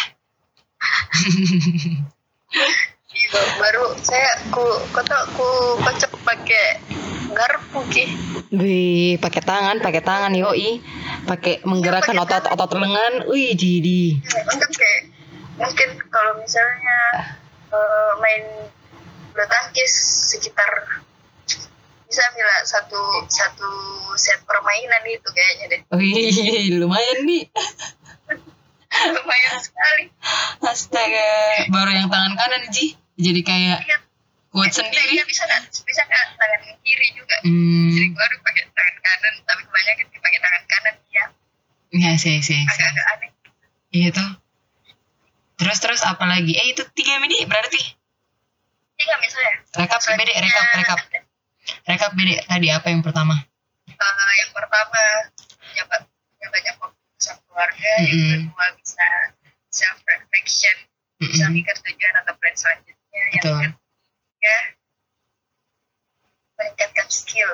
Iya, 3.18 3.40
baru 3.58 3.98
saya 3.98 4.30
ku 4.54 4.62
kota 4.94 5.26
ku 5.34 5.48
kocok 5.82 6.12
pakai 6.22 6.80
garpu 7.34 7.80
ki. 7.90 8.04
Wih, 8.54 9.20
pakai 9.20 9.42
tangan, 9.44 9.76
pakai 9.84 10.00
tangan 10.00 10.32
yoi. 10.32 10.80
Pakai 11.28 11.60
menggerakkan 11.66 12.16
otot-otot 12.16 12.78
lengan. 12.78 13.28
Wih, 13.28 13.52
Didi. 13.52 14.16
untuk 14.22 14.70
kayak 14.72 15.12
mungkin 15.58 15.88
kalau 16.08 16.38
misalnya 16.40 16.98
eh, 17.74 18.12
main 18.22 18.44
bulu 19.38 19.46
tangkis 19.46 19.94
sekitar 20.34 20.66
bisa 22.10 22.24
bila 22.34 22.54
satu 22.66 22.98
satu 23.30 23.70
set 24.18 24.42
permainan 24.42 24.98
itu 25.06 25.28
kayaknya 25.30 25.64
deh 25.70 25.80
Wih, 25.94 26.74
lumayan 26.74 27.22
nih. 27.22 27.46
lumayan 29.14 29.56
sekali 29.62 30.10
Astaga, 30.58 31.70
baru 31.70 31.90
yang 31.94 32.10
tangan 32.10 32.34
kanan, 32.34 32.66
Ji. 32.74 32.98
Jadi 33.14 33.40
kayak 33.46 33.78
Iya, 33.86 33.96
kuat 34.50 34.74
bisa 34.74 34.82
sendiri. 34.82 35.22
bisa 35.22 35.46
nggak 35.46 35.62
bisa 35.86 36.02
nggak 36.02 36.24
tangan 36.34 36.60
kiri 36.82 37.08
juga 37.14 37.36
Hmm, 37.46 37.94
jadi 37.94 38.06
baru 38.10 38.36
pakai 38.42 38.62
tangan 38.74 38.96
kanan 38.98 39.34
tapi 39.46 39.62
kebanyakan 39.62 40.06
dipakai 40.10 40.40
tangan 40.42 40.62
kanan 40.66 40.94
ya 41.14 41.24
ya 41.94 42.10
sih, 42.18 42.42
sih, 42.42 42.58
sih. 42.58 42.62
agak-agak 42.66 43.06
aneh 43.14 43.30
Iya 43.94 44.08
tuh. 44.10 44.30
Terus 45.58 45.78
terus 45.78 46.02
apa 46.02 46.26
lagi? 46.26 46.58
Eh 46.58 46.74
itu 46.74 46.82
tiga 46.92 47.22
mini 47.22 47.46
berarti. 47.46 47.97
Tiga 48.98 49.14
misalnya 49.18 49.54
Rekap 49.78 50.00
bede, 50.10 50.32
rekap, 50.34 50.64
rekap. 50.74 50.98
Rekap 51.86 52.10
bede 52.12 52.34
tadi 52.42 52.68
apa 52.68 52.86
yang 52.88 53.00
pertama? 53.00 53.34
Eh, 53.88 54.34
yang 54.42 54.50
pertama 54.52 55.00
punya 55.58 55.84
banyak 56.50 56.74
waktu 56.78 56.98
bersama 57.14 57.38
keluarga 57.44 57.90
yang 57.98 58.10
Mm-mm. 58.10 58.30
kedua 58.50 58.66
bisa 58.74 59.06
self 59.68 59.98
reflection 60.02 60.76
bisa 61.18 61.44
Mm-mm. 61.44 61.54
mikir 61.56 61.74
tujuan 61.78 62.14
atau 62.20 62.34
plan 62.36 62.54
selanjutnya 62.54 63.22
yang 63.22 63.32
Betul. 63.34 63.58
ketiga 63.62 64.56
meningkatkan 66.56 67.08
skill 67.08 67.52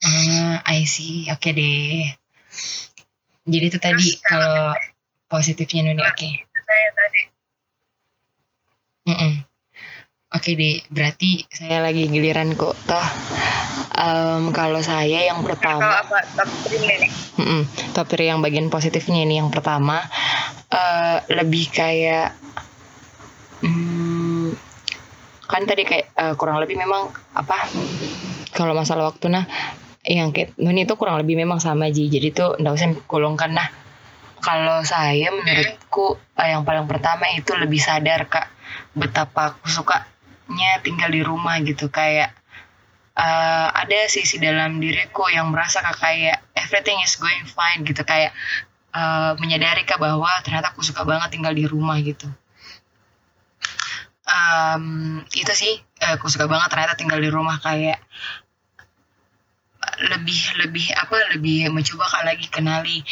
Ah, 0.00 0.64
I 0.64 0.88
see. 0.88 1.28
Oke 1.28 1.52
deh. 1.52 2.08
Jadi 3.44 3.64
itu 3.68 3.76
tadi 3.76 4.00
Terus 4.00 4.24
kalau- 4.24 4.72
kalau 4.72 4.72
positifnya 5.28 5.84
Nuni, 5.86 6.00
oke. 6.00 6.24
itu 6.24 6.58
saya 6.64 6.88
tadi 6.96 7.20
Mm-mm. 9.06 9.32
Oke 10.30 10.54
deh, 10.54 10.78
berarti 10.94 11.42
saya 11.50 11.82
lagi 11.82 12.06
giliran 12.06 12.54
kok. 12.54 12.78
Toh, 12.86 13.08
em, 13.98 14.54
kalau 14.54 14.78
saya 14.78 15.26
yang 15.26 15.42
kalau 15.42 15.50
pertama, 15.50 16.06
apa 16.06 16.22
top 16.38 16.50
three 16.70 16.78
nih 16.86 17.10
mm 17.34 17.62
top 17.90 18.06
three 18.06 18.30
yang 18.30 18.38
bagian 18.38 18.70
positifnya 18.70 19.26
ini 19.26 19.42
yang 19.42 19.50
pertama 19.50 19.98
eh, 20.70 21.18
lebih 21.34 21.74
kayak, 21.74 22.38
hmm, 23.66 24.54
kan 25.50 25.62
tadi 25.66 25.82
kayak 25.82 26.14
eh, 26.14 26.34
kurang 26.38 26.62
lebih 26.62 26.78
memang 26.78 27.10
apa? 27.34 27.66
Kalau 28.54 28.70
masalah 28.70 29.10
waktu 29.10 29.34
nah, 29.34 29.50
yang 30.06 30.30
kayak 30.30 30.54
Nuni 30.62 30.86
itu 30.86 30.94
kurang 30.94 31.18
lebih 31.18 31.34
memang 31.34 31.58
sama 31.58 31.90
Ji. 31.90 32.06
Jadi 32.06 32.30
tuh 32.30 32.54
nggak 32.54 32.74
usah 32.78 32.88
golongkan 33.10 33.50
nah. 33.50 33.66
Kalau 34.38 34.86
saya 34.86 35.34
menurutku 35.34 36.22
eh, 36.38 36.54
yang 36.54 36.62
paling 36.62 36.86
pertama 36.86 37.26
itu 37.34 37.50
lebih 37.58 37.82
sadar 37.82 38.30
kak 38.30 38.46
betapa 38.94 39.58
aku 39.58 39.66
sukanya 40.50 40.82
tinggal 40.82 41.10
di 41.14 41.22
rumah 41.22 41.62
gitu 41.62 41.86
kayak 41.94 42.34
eh, 43.14 43.68
ada 43.70 43.98
sisi 44.10 44.42
dalam 44.42 44.82
diriku 44.82 45.30
yang 45.30 45.54
merasa 45.54 45.78
kayak 45.78 46.42
everything 46.58 46.98
is 47.06 47.14
going 47.22 47.46
fine 47.46 47.86
gitu 47.86 48.02
kayak 48.02 48.34
eh, 48.90 49.32
menyadari 49.38 49.86
kak 49.86 50.02
bahwa 50.02 50.26
ternyata 50.42 50.74
aku 50.74 50.82
suka 50.82 51.06
banget 51.06 51.30
tinggal 51.30 51.54
di 51.54 51.70
rumah 51.70 51.94
gitu. 52.02 52.26
Em, 54.26 55.22
itu 55.38 55.52
sih 55.54 55.78
eh, 56.02 56.18
aku 56.18 56.26
suka 56.26 56.50
banget 56.50 56.66
ternyata 56.74 56.98
tinggal 56.98 57.22
di 57.22 57.30
rumah 57.30 57.62
kayak 57.62 58.02
lebih 60.10 60.66
lebih 60.66 60.86
apa 60.98 61.38
lebih 61.38 61.70
mencoba 61.70 62.10
kak 62.10 62.26
lagi 62.26 62.46
kenali 62.50 63.06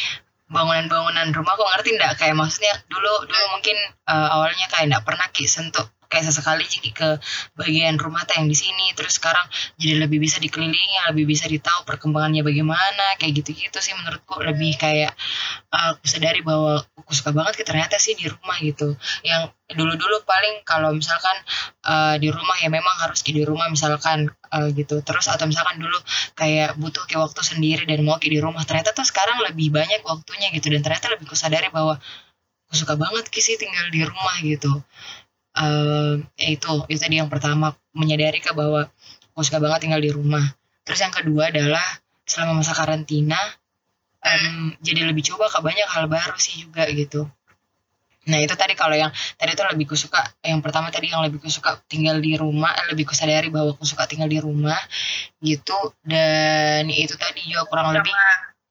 bangunan-bangunan 0.50 1.30
rumah 1.30 1.54
kok 1.54 1.70
ngerti 1.70 1.90
nggak 1.94 2.12
kayak 2.18 2.34
maksudnya 2.34 2.74
dulu 2.90 3.30
dulu 3.30 3.44
mungkin 3.54 3.78
eh, 4.10 4.28
awalnya 4.34 4.66
kayak 4.74 4.90
nggak 4.90 5.06
pernah 5.06 5.26
ki 5.30 5.46
sentuh 5.46 5.86
kayak 6.08 6.24
sesekali 6.24 6.64
Ciki 6.64 6.90
ke 6.96 7.20
bagian 7.54 8.00
rumah 8.00 8.24
teh 8.24 8.40
yang 8.40 8.48
di 8.48 8.56
sini. 8.56 8.96
Terus 8.96 9.20
sekarang 9.20 9.44
jadi 9.76 10.08
lebih 10.08 10.18
bisa 10.18 10.40
dikelilingi 10.40 11.04
lebih 11.12 11.28
bisa 11.28 11.44
ditahu 11.46 11.84
perkembangannya 11.84 12.40
bagaimana 12.40 13.16
kayak 13.20 13.44
gitu-gitu 13.44 13.78
sih 13.78 13.92
menurutku. 13.94 14.40
Lebih 14.40 14.80
kayak 14.80 15.12
aku 15.68 16.04
sadari 16.08 16.40
bahwa 16.40 16.80
aku 16.96 17.12
suka 17.12 17.30
banget 17.36 17.60
ternyata 17.62 18.00
sih 18.00 18.16
di 18.16 18.26
rumah 18.26 18.56
gitu. 18.64 18.96
Yang 19.22 19.52
dulu-dulu 19.68 20.24
paling 20.24 20.64
kalau 20.64 20.96
misalkan 20.96 21.36
eh, 21.84 22.16
di 22.16 22.32
rumah 22.32 22.56
ya 22.56 22.72
memang 22.72 22.96
harus 23.04 23.20
di 23.20 23.44
rumah 23.44 23.68
misalkan 23.68 24.32
eh, 24.32 24.68
gitu. 24.72 25.04
Terus 25.04 25.28
atau 25.28 25.44
misalkan 25.44 25.76
dulu 25.76 26.00
kayak 26.34 26.80
butuh 26.80 27.04
kayak 27.04 27.28
waktu 27.28 27.42
sendiri 27.44 27.84
dan 27.84 28.00
mau 28.02 28.16
ki 28.16 28.32
di 28.32 28.40
rumah 28.40 28.64
ternyata 28.64 28.96
tuh 28.96 29.04
sekarang 29.04 29.44
lebih 29.44 29.68
banyak 29.68 30.00
waktunya 30.08 30.48
gitu. 30.56 30.72
Dan 30.72 30.80
ternyata 30.80 31.12
lebih 31.12 31.28
kusadari 31.28 31.68
bahwa 31.68 32.00
aku 32.68 32.74
suka 32.84 32.96
banget 32.96 33.28
sih 33.32 33.56
tinggal 33.56 33.88
di 33.92 34.04
rumah 34.04 34.36
gitu 34.44 34.72
eh 35.58 36.14
ya 36.38 36.48
itu 36.54 36.70
itu 36.86 37.00
tadi 37.02 37.18
yang 37.18 37.30
pertama 37.30 37.74
menyadari 37.90 38.38
ke 38.38 38.54
bahwa 38.54 38.86
aku 39.34 39.40
suka 39.42 39.58
banget 39.58 39.86
tinggal 39.86 40.02
di 40.02 40.10
rumah. 40.14 40.44
Terus 40.86 41.00
yang 41.02 41.14
kedua 41.14 41.50
adalah 41.50 41.84
selama 42.28 42.62
masa 42.62 42.72
karantina 42.76 43.38
um, 44.22 44.74
jadi 44.82 45.08
lebih 45.08 45.24
coba 45.34 45.50
kak 45.50 45.62
banyak 45.64 45.88
hal 45.88 46.06
baru 46.06 46.36
sih 46.38 46.62
juga 46.66 46.86
gitu. 46.92 47.26
Nah 48.28 48.38
itu 48.44 48.54
tadi 48.54 48.76
kalau 48.76 48.92
yang 48.92 49.08
tadi 49.40 49.56
itu 49.56 49.64
lebih 49.64 49.86
kusuka 49.88 50.20
yang 50.44 50.60
pertama 50.60 50.92
tadi 50.92 51.08
yang 51.08 51.24
lebih 51.24 51.40
kusuka 51.40 51.80
tinggal 51.88 52.20
di 52.20 52.36
rumah 52.36 52.76
eh, 52.76 52.86
lebih 52.92 53.08
kusadari 53.08 53.48
bahwa 53.48 53.72
aku 53.72 53.88
suka 53.88 54.04
tinggal 54.04 54.28
di 54.28 54.38
rumah 54.38 54.78
gitu. 55.40 55.96
Dan 56.04 56.92
itu 56.92 57.16
tadi 57.16 57.40
juga 57.48 57.64
kurang 57.72 57.96
lebih 57.96 58.12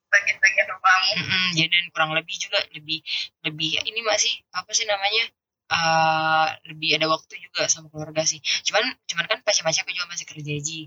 bagian-bagian 0.07 0.67
rumahmu. 0.71 1.13
Mm 1.17 1.25
-mm, 1.25 1.45
jadi 1.57 1.69
dan 1.73 1.85
kurang 1.89 2.11
lebih 2.13 2.35
juga 2.37 2.59
lebih 2.71 2.99
lebih 3.43 3.69
ini 3.81 4.01
masih 4.05 4.33
apa 4.53 4.71
sih 4.71 4.85
namanya 4.85 5.25
uh, 5.71 6.47
lebih 6.67 6.97
ada 6.97 7.07
waktu 7.11 7.33
juga 7.39 7.67
sama 7.67 7.91
keluarga 7.91 8.23
sih. 8.23 8.39
Cuman 8.67 8.83
cuman 9.07 9.25
kan 9.27 9.39
macam-macam 9.43 9.81
aku 9.83 9.91
juga 9.93 10.07
masih 10.11 10.25
kerja 10.27 10.53
ji. 10.63 10.81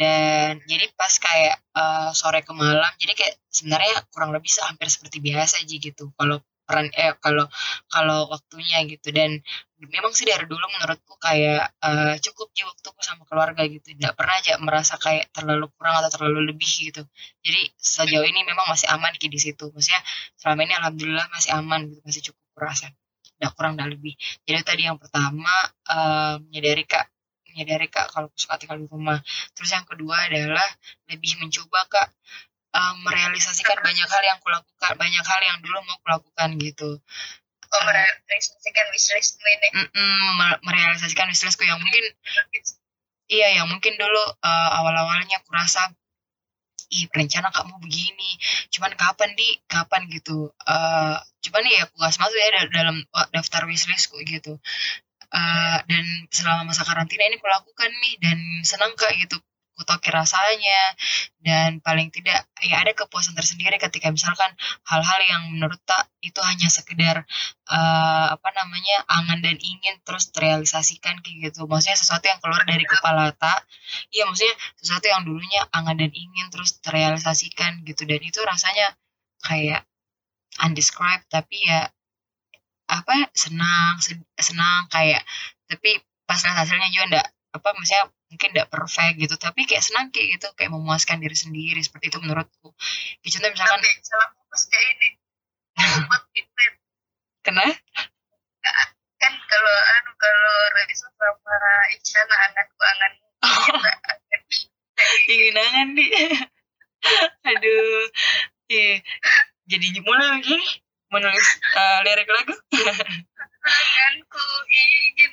Dan 0.00 0.62
jadi 0.64 0.86
pas 0.96 1.12
kayak 1.20 1.56
uh, 1.76 2.10
sore 2.16 2.40
ke 2.40 2.52
malam 2.56 2.88
jadi 2.96 3.12
kayak 3.12 3.34
sebenarnya 3.52 3.96
kurang 4.14 4.30
lebih 4.32 4.48
hampir 4.64 4.88
seperti 4.88 5.18
biasa 5.20 5.60
aja 5.62 5.76
gitu. 5.76 6.14
Kalau 6.16 6.40
peran 6.70 6.86
eh 6.94 7.18
kalau 7.18 7.50
kalau 7.90 8.30
waktunya 8.30 8.86
gitu. 8.86 9.10
Dan 9.10 9.42
memang 9.82 10.14
sih 10.14 10.24
dari 10.28 10.46
dulu 10.46 10.62
menurutku 10.78 11.18
kayak 11.18 11.74
uh, 11.82 12.14
cukup 12.22 12.48
di 12.54 12.62
waktuku 12.62 13.00
sama 13.02 13.26
keluarga 13.26 13.66
gitu. 13.66 13.92
Tidak 13.92 14.14
pernah 14.14 14.38
aja 14.38 14.54
merasa 14.62 14.94
kayak 14.96 15.34
terlalu 15.34 15.66
kurang 15.74 15.98
atau 16.00 16.10
terlalu 16.14 16.54
lebih 16.54 16.70
gitu. 16.70 17.02
Jadi 17.42 17.62
sejauh 17.76 18.24
ini 18.24 18.46
memang 18.46 18.70
masih 18.70 18.86
aman 18.94 19.10
di 19.18 19.40
situ. 19.42 19.74
Maksudnya 19.74 20.00
selama 20.38 20.60
ini 20.64 20.74
alhamdulillah 20.78 21.26
masih 21.34 21.50
aman 21.58 21.80
gitu 21.90 22.00
masih 22.06 22.22
cukup 22.30 22.44
kurasa 22.54 22.88
tidak 23.40 23.56
kurang 23.56 23.80
dan 23.80 23.88
lebih. 23.88 24.12
Jadi 24.44 24.60
tadi 24.60 24.82
yang 24.84 25.00
pertama 25.00 25.48
uh, 25.88 26.36
menyadari 26.44 26.84
kak 26.84 27.08
menyadari 27.48 27.88
kak 27.88 28.12
kalau 28.12 28.28
suka 28.36 28.60
tinggal 28.60 28.76
di 28.76 28.86
rumah. 28.92 29.16
Terus 29.56 29.72
yang 29.72 29.88
kedua 29.88 30.28
adalah 30.28 30.68
lebih 31.08 31.40
mencoba 31.40 31.88
kak 31.88 32.08
um, 32.76 32.94
merealisasikan 33.08 33.80
banyak 33.80 34.04
hal 34.04 34.22
yang 34.22 34.38
kulakukan 34.44 34.92
banyak 35.00 35.24
hal 35.24 35.40
yang 35.40 35.58
dulu 35.64 35.80
mau 35.88 35.98
kulakukan 36.04 36.48
gitu. 36.60 37.00
Oh, 37.70 37.82
merealisasikan 37.86 38.86
wishlist 38.92 39.38
ini. 39.40 39.68
Mm 39.72 39.88
-mm, 39.88 40.58
merealisasikan 40.66 41.30
wishlistku 41.30 41.64
yang 41.64 41.78
mungkin 41.80 42.04
iya 43.30 43.62
yang 43.62 43.70
mungkin 43.70 43.94
dulu 43.94 44.22
uh, 44.42 44.70
awal-awalnya 44.82 45.38
aku 45.38 45.54
rasa 45.54 45.94
ih 46.90 47.06
rencana 47.10 47.48
kamu 47.54 47.78
begini 47.80 48.30
cuman 48.74 48.92
kapan 48.98 49.30
di? 49.38 49.48
Kapan? 49.66 50.02
gitu. 50.10 50.50
Uh, 50.66 51.16
cuman 51.40 51.62
ya 51.70 51.86
aku 51.86 51.94
gak 51.96 52.12
masuk 52.18 52.38
ya 52.38 52.66
dalam 52.68 52.96
daftar 53.30 53.62
wishlistku 53.64 54.18
gitu. 54.26 54.58
Uh, 55.30 55.78
dan 55.86 56.04
selama 56.34 56.74
masa 56.74 56.82
karantina 56.82 57.22
ini 57.30 57.38
kulakukan 57.38 57.90
nih 58.02 58.14
dan 58.18 58.38
senang 58.66 58.90
kak 58.98 59.14
gitu 59.14 59.38
tahu 59.84 60.00
rasanya. 60.10 60.82
Dan 61.40 61.80
paling 61.80 62.12
tidak 62.12 62.48
ya 62.60 62.84
ada 62.84 62.92
kepuasan 62.92 63.32
tersendiri 63.32 63.80
ketika 63.80 64.12
misalkan 64.12 64.52
hal-hal 64.84 65.20
yang 65.24 65.42
menurut 65.56 65.80
tak 65.88 66.12
itu 66.20 66.36
hanya 66.44 66.68
sekedar 66.68 67.24
uh, 67.72 68.26
apa 68.36 68.48
namanya 68.52 69.08
angan 69.08 69.40
dan 69.40 69.56
ingin 69.56 69.96
terus 70.04 70.28
terrealisasikan 70.34 71.24
kayak 71.24 71.50
gitu. 71.50 71.64
Maksudnya 71.64 71.96
sesuatu 71.96 72.28
yang 72.28 72.40
keluar 72.44 72.62
dari 72.68 72.84
kepala 72.84 73.32
tak 73.36 73.64
iya 74.12 74.28
maksudnya 74.28 74.52
sesuatu 74.76 75.06
yang 75.08 75.24
dulunya 75.24 75.64
angan 75.72 75.96
dan 75.96 76.12
ingin 76.12 76.46
terus 76.52 76.76
terrealisasikan 76.84 77.80
gitu. 77.88 78.04
Dan 78.04 78.20
itu 78.20 78.40
rasanya 78.44 78.94
kayak 79.44 79.88
undescribed 80.60 81.24
tapi 81.32 81.56
ya 81.64 81.88
apa 82.90 83.30
senang 83.32 84.02
senang 84.34 84.90
kayak 84.90 85.22
tapi 85.70 86.02
pas 86.26 86.42
hasilnya 86.42 86.90
juga 86.90 87.06
enggak 87.06 87.28
apa 87.54 87.68
maksudnya 87.78 88.04
mungkin 88.30 88.48
tidak 88.54 88.70
perfect 88.70 89.18
gitu 89.18 89.34
tapi 89.34 89.66
kayak 89.66 89.82
senang 89.82 90.14
kayak 90.14 90.38
gitu 90.38 90.48
kayak 90.54 90.70
memuaskan 90.70 91.18
diri 91.18 91.34
sendiri 91.34 91.82
seperti 91.82 92.14
itu 92.14 92.18
menurutku. 92.22 92.70
Kayak 93.20 93.32
contoh 93.36 93.50
misalkan 93.50 93.78
tapi 93.82 93.90
salah 94.06 94.28
fokus 94.38 94.62
kayak 94.70 94.86
ini. 94.94 95.08
Buat 96.08 96.22
feedback 96.30 96.72
kena? 97.42 97.66
Kan 99.20 99.34
kalau 99.36 99.76
anu 100.00 100.12
kalau 100.16 100.54
Raisa 100.78 101.06
sama 101.10 101.56
Isyana 101.92 102.36
anganku 102.48 102.82
angan. 102.86 103.12
Ingin 105.32 105.56
angan 105.58 105.88
di. 105.98 106.06
Aduh. 107.50 108.06
Iya. 108.70 109.02
Jadi 109.66 109.86
mulai 110.06 110.38
begini 110.38 110.68
menulis 111.10 111.48
uh, 111.74 111.98
lirik 112.06 112.30
lagu. 112.30 112.54
Anganku 113.60 114.46
ingin 114.70 115.32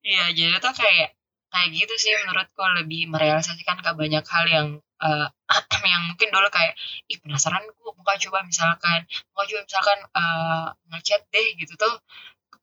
Iya, 0.00 0.32
jadi 0.32 0.56
tuh 0.64 0.72
kayak 0.72 1.08
kayak 1.50 1.68
gitu 1.74 1.94
sih 1.98 2.12
menurutku 2.24 2.62
lebih 2.78 3.10
merealisasikan 3.12 3.82
ke 3.82 3.90
banyak 3.92 4.24
hal 4.24 4.44
yang 4.46 4.68
uh, 5.02 5.28
yang 5.92 6.02
mungkin 6.08 6.28
dulu 6.30 6.48
kayak 6.48 6.78
ih 7.10 7.18
penasaran 7.20 7.60
ku 7.82 7.90
buka 7.92 8.14
coba 8.22 8.46
misalkan 8.46 9.04
mau 9.34 9.44
coba 9.44 9.60
misalkan 9.66 9.98
uh, 10.14 10.66
ngechat 10.94 11.26
deh 11.34 11.48
gitu 11.58 11.74
tuh 11.74 11.94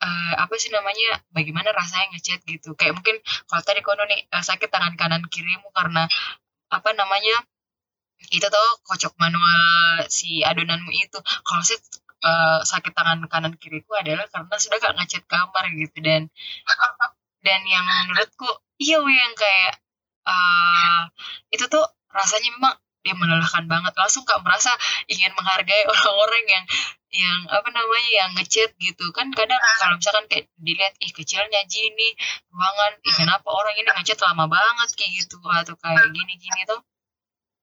uh, 0.02 0.34
apa 0.40 0.54
sih 0.62 0.70
namanya 0.74 1.22
bagaimana 1.36 1.70
rasanya 1.76 2.16
ngechat 2.18 2.42
gitu. 2.48 2.74
Kayak 2.80 2.98
mungkin 2.98 3.22
kalau 3.50 3.62
tadi 3.62 3.82
kono 3.86 4.04
nih 4.08 4.26
uh, 4.34 4.44
sakit 4.46 4.70
tangan 4.72 4.96
kanan 4.98 5.24
kirimu 5.30 5.70
karena 5.76 6.08
apa 6.74 6.90
namanya 6.98 7.44
itu 8.34 8.48
tuh 8.50 8.70
kocok 8.88 9.14
manual 9.22 10.10
si 10.10 10.42
adonanmu 10.42 10.90
itu. 10.96 11.20
Kalau 11.46 11.62
saya 11.62 11.80
uh, 12.26 12.60
sakit 12.66 12.94
tangan 12.98 13.20
kanan 13.30 13.54
kiriku 13.62 13.94
adalah 14.00 14.26
karena 14.32 14.56
sudah 14.58 14.78
gak 14.82 14.96
ngechat 14.98 15.24
kamar 15.30 15.66
gitu 15.76 15.98
dan 16.02 16.32
dan 17.48 17.64
yang 17.64 17.88
menurutku 17.88 18.50
iya 18.76 19.00
yang 19.00 19.34
kayak 19.40 19.80
uh, 20.28 21.08
itu 21.56 21.64
tuh 21.72 21.88
rasanya 22.12 22.52
memang 22.60 22.76
dia 23.08 23.16
melelahkan 23.16 23.64
banget. 23.72 23.96
Langsung 23.96 24.28
gak 24.28 24.44
merasa 24.44 24.76
ingin 25.08 25.32
menghargai 25.32 25.88
orang-orang 25.92 26.44
yang 26.52 26.66
yang 27.08 27.40
apa 27.48 27.72
namanya 27.72 28.12
yang 28.12 28.30
ngechat 28.36 28.76
gitu. 28.84 29.16
Kan 29.16 29.32
kadang 29.32 29.56
kalau 29.80 29.96
misalkan 29.96 30.28
kayak 30.28 30.52
dilihat 30.60 30.92
ih 31.00 31.16
kecilnya 31.16 31.64
gini 31.72 32.20
ruangan. 32.52 33.00
Ih 33.00 33.16
kenapa 33.16 33.48
orang 33.48 33.80
ini 33.80 33.88
ngechat 33.88 34.20
lama 34.20 34.52
banget 34.52 34.90
kayak 35.00 35.12
gitu? 35.24 35.40
Atau 35.48 35.80
kayak 35.80 36.12
gini-gini 36.12 36.68
tuh. 36.68 36.84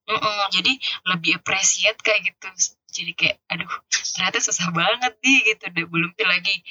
Mm 0.04 0.20
-mm, 0.20 0.48
jadi 0.52 0.72
lebih 1.12 1.32
appreciate 1.40 2.00
kayak 2.00 2.24
gitu. 2.24 2.48
Jadi 2.88 3.12
kayak 3.12 3.36
aduh 3.52 3.68
ternyata 3.92 4.40
susah 4.40 4.72
banget 4.72 5.12
nih 5.20 5.38
gitu. 5.52 5.64
Deh 5.76 5.84
belum 5.84 6.16
lagi 6.24 6.64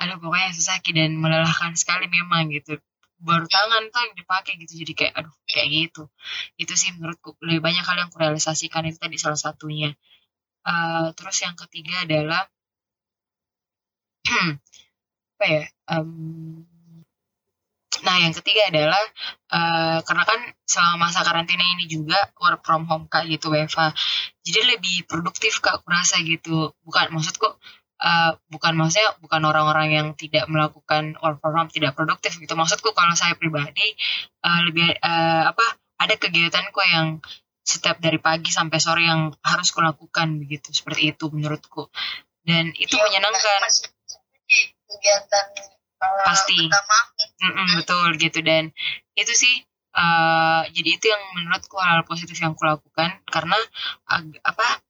aduh 0.00 0.16
pokoknya 0.16 0.56
susah 0.56 0.80
dan 0.80 1.12
melelahkan 1.20 1.76
sekali 1.76 2.08
memang 2.08 2.48
gitu 2.48 2.80
baru 3.20 3.44
tangan 3.44 3.92
tuh 3.92 4.00
yang 4.00 4.14
dipakai 4.16 4.56
gitu 4.56 4.80
jadi 4.80 4.92
kayak 4.96 5.12
aduh 5.20 5.34
kayak 5.44 5.68
gitu 5.68 6.02
itu 6.56 6.72
sih 6.72 6.96
menurutku 6.96 7.36
lebih 7.44 7.60
banyak 7.60 7.84
hal 7.84 7.96
yang 8.00 8.08
kurealisasikan 8.08 8.88
itu 8.88 8.96
tadi 8.96 9.20
salah 9.20 9.36
satunya 9.36 9.92
uh, 10.64 11.12
terus 11.12 11.44
yang 11.44 11.52
ketiga 11.52 12.08
adalah 12.08 12.48
apa 15.36 15.44
ya 15.44 15.64
um, 15.92 16.64
Nah, 18.00 18.16
yang 18.16 18.32
ketiga 18.32 18.72
adalah 18.72 19.02
uh, 19.52 19.98
karena 20.06 20.24
kan 20.24 20.40
selama 20.64 21.10
masa 21.10 21.20
karantina 21.20 21.60
ini 21.76 21.84
juga 21.84 22.16
work 22.40 22.64
from 22.64 22.88
home 22.88 23.06
kak 23.12 23.28
gitu 23.28 23.52
Eva. 23.52 23.92
Jadi 24.40 24.60
lebih 24.76 25.04
produktif 25.04 25.60
kak 25.60 25.84
kurasa 25.84 26.16
gitu. 26.24 26.72
Bukan 26.80 27.12
maksudku 27.12 27.60
uh, 28.00 28.32
bukan 28.48 28.72
maksudnya 28.74 29.14
bukan 29.20 29.40
orang-orang 29.44 29.88
yang 29.92 30.06
tidak 30.16 30.48
melakukan 30.48 31.14
work 31.20 31.38
from 31.38 31.54
home 31.54 31.70
tidak 31.70 31.92
produktif 31.94 32.36
gitu. 32.40 32.52
Maksudku 32.56 32.96
kalau 32.96 33.14
saya 33.14 33.36
pribadi 33.36 33.94
uh, 34.44 34.60
lebih 34.66 34.88
uh, 35.00 35.52
apa 35.52 35.64
ada 36.00 36.16
kegiatanku 36.16 36.80
yang 36.88 37.20
setiap 37.60 38.00
dari 38.00 38.18
pagi 38.18 38.50
sampai 38.50 38.78
sore 38.80 39.04
yang 39.04 39.30
harus 39.44 39.68
kulakukan 39.70 40.40
begitu. 40.40 40.72
Seperti 40.72 41.12
itu 41.12 41.28
menurutku. 41.30 41.92
Dan 42.40 42.72
itu 42.74 42.96
ya, 42.96 43.04
menyenangkan. 43.04 43.62
kegiatan 44.90 45.46
pasti 46.00 46.56
mm 46.58 47.50
-mm, 47.52 47.68
betul 47.78 48.08
gitu 48.16 48.40
dan 48.40 48.72
itu 49.14 49.32
sih 49.36 49.54
uh, 49.94 50.64
jadi 50.72 50.90
itu 50.96 51.06
yang 51.12 51.22
menurutku 51.36 51.76
hal 51.76 52.02
positif 52.08 52.40
yang 52.40 52.56
kulakukan 52.56 53.20
karena 53.28 53.58
uh, 54.08 54.22
apa 54.42 54.80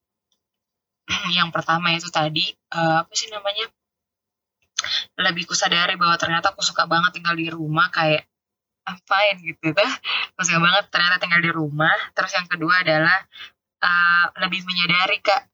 yang 1.39 1.51
pertama 1.51 1.93
itu 1.95 2.09
tadi 2.09 2.55
uh, 2.75 3.03
apa 3.05 3.13
sih 3.15 3.29
namanya? 3.31 3.67
Lebih 5.21 5.45
kusadari 5.45 6.01
bahwa 6.01 6.17
ternyata 6.17 6.55
aku 6.55 6.65
suka 6.65 6.89
banget 6.89 7.21
tinggal 7.21 7.37
di 7.37 7.53
rumah 7.53 7.93
kayak 7.93 8.25
apain 8.81 9.37
gitu 9.45 9.77
dah 9.77 9.87
aku 10.35 10.41
suka 10.43 10.59
banget 10.59 10.85
ternyata 10.89 11.17
tinggal 11.21 11.43
di 11.43 11.51
rumah. 11.53 11.93
Terus 12.17 12.33
yang 12.33 12.47
kedua 12.49 12.81
adalah 12.81 13.19
uh, 13.85 14.27
lebih 14.41 14.65
menyadari 14.65 15.21
kak. 15.21 15.51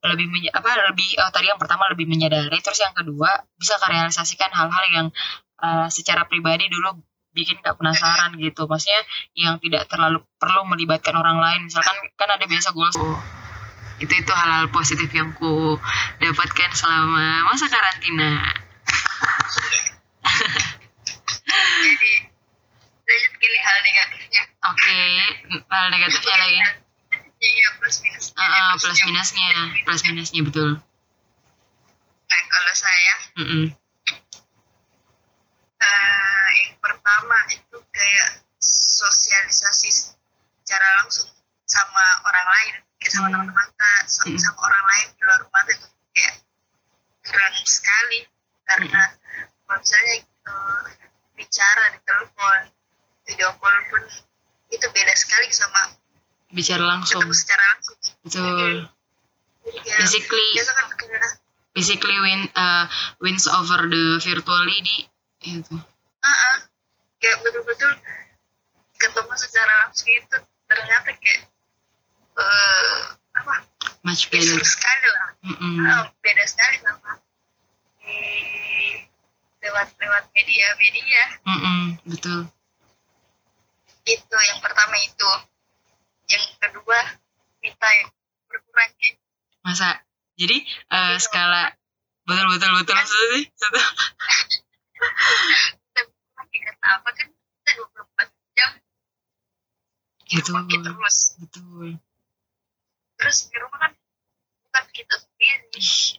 Lebih 0.00 0.48
apa 0.56 0.70
lebih 0.88 1.20
oh, 1.20 1.28
tadi 1.28 1.52
yang 1.52 1.60
pertama 1.60 1.84
lebih 1.92 2.08
menyadari. 2.08 2.56
Terus 2.64 2.80
yang 2.80 2.96
kedua 2.96 3.28
bisa 3.60 3.76
merealisasikan 3.84 4.48
hal-hal 4.48 4.84
yang 4.88 5.06
uh, 5.60 5.92
secara 5.92 6.24
pribadi 6.24 6.72
dulu 6.72 6.96
bikin 7.36 7.60
gak 7.60 7.76
penasaran 7.76 8.34
gitu. 8.40 8.64
Maksudnya 8.64 9.02
yang 9.36 9.60
tidak 9.60 9.86
terlalu 9.86 10.24
perlu 10.40 10.64
melibatkan 10.66 11.14
orang 11.14 11.38
lain. 11.38 11.60
Misalkan 11.68 11.94
kan 12.16 12.32
ada 12.32 12.44
biasa 12.48 12.72
gue 12.72 12.88
itu 14.00 14.12
itu 14.16 14.32
hal-hal 14.32 14.66
positif 14.72 15.12
yang 15.12 15.30
ku 15.36 15.76
dapatkan 16.18 16.70
selama 16.72 17.44
masa 17.46 17.68
karantina 17.68 18.40
jadi 21.80 22.12
lanjut 23.04 23.32
gini 23.36 23.58
hal 23.60 23.78
negatifnya 23.84 24.42
oke 24.64 24.76
okay. 24.76 25.08
hal 25.68 25.86
negatifnya 25.92 26.36
lagi. 26.40 26.60
Iya 27.40 27.68
plus 27.80 28.04
minus. 28.04 28.36
Ah, 28.36 28.44
ah, 28.44 28.72
plus 28.76 29.00
minusnya, 29.08 29.48
plus 29.88 30.04
minusnya 30.04 30.44
betul. 30.44 30.76
Nah 32.28 32.42
kalau 32.52 32.74
saya 32.76 33.14
Mm-mm. 33.40 33.64
eh, 35.80 36.48
yang 36.60 36.76
pertama 36.84 37.36
itu 37.48 37.80
kayak 37.80 38.44
sosialisasi 38.60 40.12
secara 40.60 40.86
langsung 41.00 41.32
sama 41.64 42.04
orang 42.28 42.44
lain, 42.44 42.74
kayak 43.00 43.08
sama 43.08 43.26
Hmm. 43.32 43.34
teman-teman 43.40 43.68
sama, 44.10 44.28
Hmm. 44.28 44.38
sama 44.38 44.58
orang 44.60 44.84
lain 44.84 45.06
di 45.10 45.20
luar 45.22 45.38
rumah 45.40 45.62
itu 45.64 45.86
kayak 46.10 46.34
kurang 47.22 47.54
sekali 47.62 48.20
karena 48.66 49.02
kalau 49.64 49.78
misalnya 49.78 50.14
eh, 50.20 50.84
bicara 51.32 51.84
di 51.90 51.98
telepon, 52.02 52.58
video 53.24 53.48
call 53.56 53.76
pun 53.88 54.02
itu 54.68 54.86
beda 54.86 55.14
sekali 55.14 55.46
sama 55.50 55.94
Bicara 56.50 56.82
langsung, 56.82 57.22
ketemu 57.22 57.34
secara 57.36 57.62
langsung. 57.70 57.96
betul. 58.26 58.72
Jadi 59.60 59.78
kayak 59.86 59.98
Basically, 60.02 60.48
biasa 60.56 60.72
kan 60.74 60.86
basically 61.70 62.16
win 62.18 62.40
uh, 62.52 62.84
wins 63.22 63.46
over 63.46 63.86
the 63.86 64.18
virtually 64.18 64.78
di 64.82 64.96
itu. 65.46 65.76
ah 66.20 66.26
ah, 66.26 66.56
kayak 67.16 67.38
betul-betul 67.40 67.92
ketemu 68.98 69.32
secara 69.38 69.72
langsung 69.86 70.10
itu 70.10 70.36
ternyata 70.66 71.10
kayak 71.14 71.40
eh 72.34 72.98
apa 73.40 73.56
Much 74.00 74.26
ya 74.26 74.32
better. 74.32 74.56
seru 74.56 74.66
sekali 74.66 75.08
lah 75.10 75.28
Mm-mm. 75.42 75.74
Ah, 75.82 76.04
beda 76.20 76.44
sekali 76.44 76.76
sama 76.78 77.12
lewat 79.60 79.88
lewat 79.94 80.24
media-media 80.32 81.22
Mm-mm, 81.44 81.80
betul. 82.06 82.40
itu 84.02 84.36
yang 84.40 84.58
pertama 84.58 84.96
itu 84.98 85.30
yang 86.26 86.44
kedua 86.58 86.98
kita 87.60 87.88
yang 87.94 88.08
berkurang 88.46 88.90
kayak 88.96 89.16
Masa? 89.60 90.00
Jadi 90.34 90.56
uh, 90.88 91.20
skala 91.20 91.68
betul 92.24 92.48
betul 92.48 92.70
betul 92.74 92.96
betul 92.96 93.28
sih 93.34 93.44
satu. 93.52 93.76
kita 95.76 96.00
berkurang 96.00 96.46
kayak 96.48 96.62
karena 96.64 96.88
apa 96.96 97.08
kan 97.12 97.26
kita 97.28 97.70
24 97.76 98.56
jam 98.56 98.70
Betul. 100.30 100.54
kita 100.64 100.88
terus 100.88 101.16
Betul. 101.36 101.88
Terus 103.20 103.36
di 103.46 103.56
rumah 103.60 103.78
kan 103.78 103.92
bukan 104.64 104.84
kita 104.96 105.14
sendiri 105.20 105.68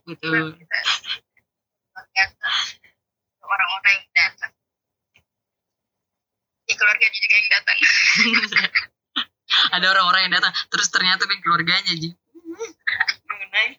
betul. 0.05 0.53
kita 0.53 0.77
orang-orang 3.41 3.93
yang 3.97 4.09
datang 4.13 4.51
ya 6.65 6.73
keluarga 6.77 7.05
juga 7.09 7.35
yang 7.35 7.49
datang 7.51 7.77
Ada 9.75 9.83
orang-orang 9.91 10.21
yang 10.31 10.33
datang 10.39 10.53
terus 10.71 10.87
ternyata 10.87 11.27
kan 11.27 11.37
keluarganya 11.43 11.91
aja. 11.91 12.11
mengenai 13.27 13.75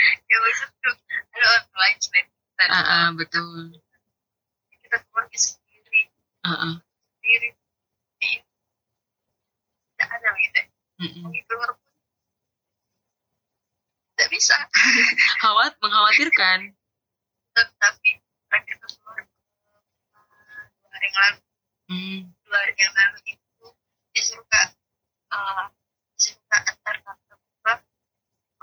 ya 0.00 0.36
maksudku 0.40 0.90
ada 1.32 1.44
orang 1.44 1.76
lain 1.76 1.96
selain 2.00 2.26
kita 2.30 2.64
betul. 3.12 3.68
kita 4.80 4.96
keluarga 5.10 5.36
sendiri 5.36 6.02
Ah, 6.42 6.56
ah. 6.56 6.74
sendiri 7.20 7.48
Jadi, 8.18 8.30
tidak 9.94 10.08
ada 10.10 10.28
gitu 10.40 10.60
Mm-mm. 11.02 11.22
mau 11.22 11.34
keluar 11.46 11.70
pun 11.76 11.90
tidak 14.16 14.28
bisa 14.32 14.56
Khawat 15.16 15.72
mengkhawatirkan. 15.82 16.60
tapi 17.52 18.10
terakhir 18.48 18.76
itu 18.80 18.88
eh, 18.88 19.24
dua 20.80 20.88
hari 20.88 21.06
yang 21.08 21.16
lalu. 21.20 21.38
Hmm. 21.92 22.20
dua 22.48 22.56
hari 22.56 22.72
yang 22.80 22.94
lalu 22.96 23.18
itu 23.36 23.66
dia 24.16 24.22
suruh 24.24 24.46
kak 24.48 24.72
uh, 25.32 25.68
suruh 26.16 26.40
kak 26.48 26.62
antar 26.72 26.96
tante 27.04 27.34
ke 27.36 27.72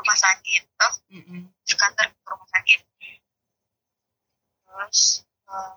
rumah 0.02 0.18
sakit 0.18 0.64
toh. 0.74 0.94
Suka 1.70 1.84
antar 1.94 2.08
ke 2.10 2.30
rumah 2.34 2.50
sakit. 2.50 2.80
Terus 4.66 5.02
eh, 5.26 5.74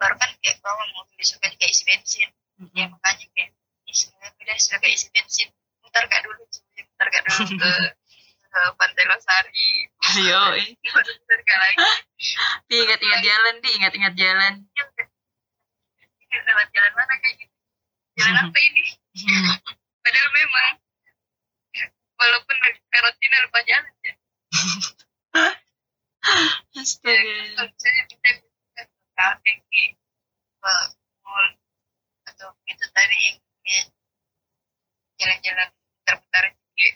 baru 0.00 0.14
kan 0.16 0.30
kayak 0.40 0.56
bawa 0.64 0.84
mobil 0.96 1.16
disuruh 1.20 1.44
kayak 1.44 1.68
isi 1.68 1.84
bensin. 1.84 2.30
Ya 2.72 2.88
makanya 2.88 3.26
kayak 3.36 3.52
istilahnya 3.84 4.32
udah 4.32 4.56
sudah 4.56 4.78
kayak 4.80 4.96
isi 4.96 5.08
bensin. 5.12 5.48
Mutar 5.84 6.08
kak 6.08 6.24
dulu 6.24 6.40
mutar 6.40 7.08
kak 7.12 7.22
dulu 7.28 7.44
ke 7.60 7.72
ke 8.50 8.60
Pantai 8.74 9.04
Losari 9.06 9.89
Yo, 10.10 10.42
eh. 10.58 10.68
Di 12.68 12.74
ingat-ingat 12.82 13.20
jalan, 13.22 13.54
di 13.62 13.68
ingat-ingat 13.78 14.14
jalan. 14.18 14.54
Ya 14.74 14.84
lewat 16.30 16.66
jalan 16.70 16.92
mana 16.94 17.14
kayak 17.18 17.36
gitu 17.42 17.56
jalan 18.18 18.36
apa 18.46 18.58
ini 18.58 18.84
padahal 20.02 20.30
memang 20.34 20.68
walaupun 22.14 22.56
karantina 22.90 23.36
lupa 23.46 23.60
jalan 23.66 23.92
ya 24.06 24.14
ya 25.34 25.50
Astaga. 26.80 27.34
kalau 27.56 27.70
misalnya 27.70 28.04
kita 28.06 28.28
bisa 28.38 28.82
kafe 29.18 29.52
ke 29.66 29.82
ke 30.60 30.72
mall 31.26 31.46
atau 32.30 32.48
itu 32.68 32.86
tadi 32.94 33.18
yang 33.66 33.88
jalan-jalan 35.18 35.68
di 36.78 36.86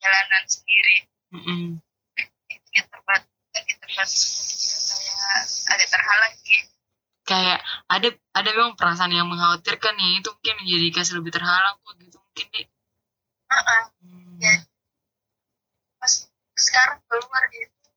jalanan 0.00 0.42
sendiri 0.46 0.96
Mm-mm. 1.32 1.80
itu 2.18 2.68
kita 2.70 2.86
terbat 2.90 3.22
kita 3.54 3.74
terbat 3.80 3.89
kayak 4.04 5.42
agak 5.70 5.88
terhalang 5.88 6.34
gitu 6.44 6.68
Kayak 7.20 7.58
ada 7.86 8.08
ada 8.34 8.48
memang 8.50 8.74
perasaan 8.74 9.14
yang 9.14 9.30
mengkhawatirkan 9.30 9.94
ya 9.94 10.08
itu 10.18 10.28
mungkin 10.34 10.54
menjadi 10.66 10.86
kasih 10.90 11.14
lebih 11.22 11.30
terhalang 11.30 11.78
kok 11.78 11.94
gitu 12.02 12.18
mungkin 12.18 12.46
deh. 12.50 12.66
Heeh. 13.50 13.82
Hmm. 14.02 14.34
ya 14.42 14.54
pas 16.00 16.12
sekarang 16.58 16.98
keluar 17.06 17.44
itu 17.54 17.88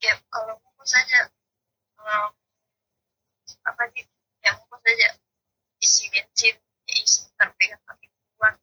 ya 0.00 0.14
kalau 0.32 0.56
mau 0.62 0.84
saja 0.88 1.28
em, 2.00 2.30
apa 3.66 3.82
sih 3.92 4.04
yang 4.46 4.56
mau 4.70 4.78
saja 4.80 5.08
isi 5.82 6.08
bensin 6.08 6.56
ya 6.88 6.94
isi 7.02 7.28
terpegang 7.36 7.82
uang 8.40 8.56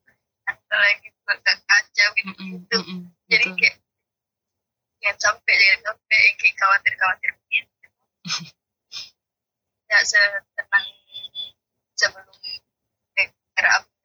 atau 0.47 0.77
lagi 0.79 1.07
pakai 1.27 1.55
kaca 1.69 2.03
gitu 2.17 2.31
Mm-mm, 2.33 2.47
gitu 2.65 2.77
mm-mm, 2.81 2.99
jadi 3.29 3.45
betul. 3.45 3.57
kayak 3.61 3.77
jangan 4.99 5.17
sampai 5.19 5.53
jangan 5.55 5.79
sampai 5.91 6.17
yang 6.19 6.35
kayak 6.39 6.55
khawatir 6.59 6.93
khawatir 6.99 7.31
begitu 7.43 7.87
tidak 9.89 10.03
setenang 10.05 10.85
sebelum 11.97 12.35
api 13.59 13.99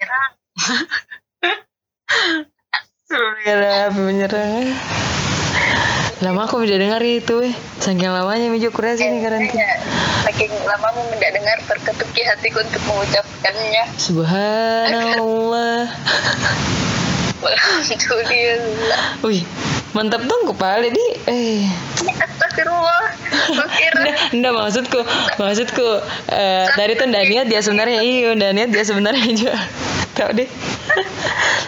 menyerang 3.14 3.92
api 3.92 4.00
menyerang. 4.00 4.66
Lama 6.24 6.48
aku 6.48 6.64
tidak 6.64 6.88
dengar 6.88 7.02
itu 7.04 7.36
eh. 7.44 7.54
Saking 7.78 8.08
lamanya 8.08 8.48
meja 8.48 8.72
kurang 8.72 8.96
sini 8.96 9.20
karantina. 9.20 9.60
Kayaknya 9.60 9.76
Makin 10.24 10.50
lama 10.64 10.88
mu 10.96 11.02
mendengar 11.12 11.58
terketuk 11.68 12.08
di 12.16 12.22
hatiku 12.24 12.64
untuk 12.64 12.80
mengucapkannya. 12.88 13.84
Subhanallah. 14.00 15.84
Alhamdulillah. 17.44 19.20
Wih, 19.20 19.44
mantap 19.94 20.26
dong 20.26 20.50
kepala 20.50 20.90
di. 20.90 21.06
Eh. 21.30 21.62
Astagfirullah. 22.18 23.14
Nggak, 23.44 24.34
nggak 24.34 24.52
maksudku, 24.52 25.00
maksudku 25.38 25.88
eh, 26.34 26.66
tadi 26.74 26.92
tuh 26.98 27.06
nggak 27.06 27.24
niat 27.30 27.46
dia 27.46 27.60
sebenarnya 27.62 28.02
iya, 28.02 28.34
nggak 28.34 28.52
niat 28.52 28.70
dia 28.74 28.84
sebenarnya 28.84 29.30
juga. 29.32 29.54
Tahu 30.14 30.30
deh. 30.34 30.50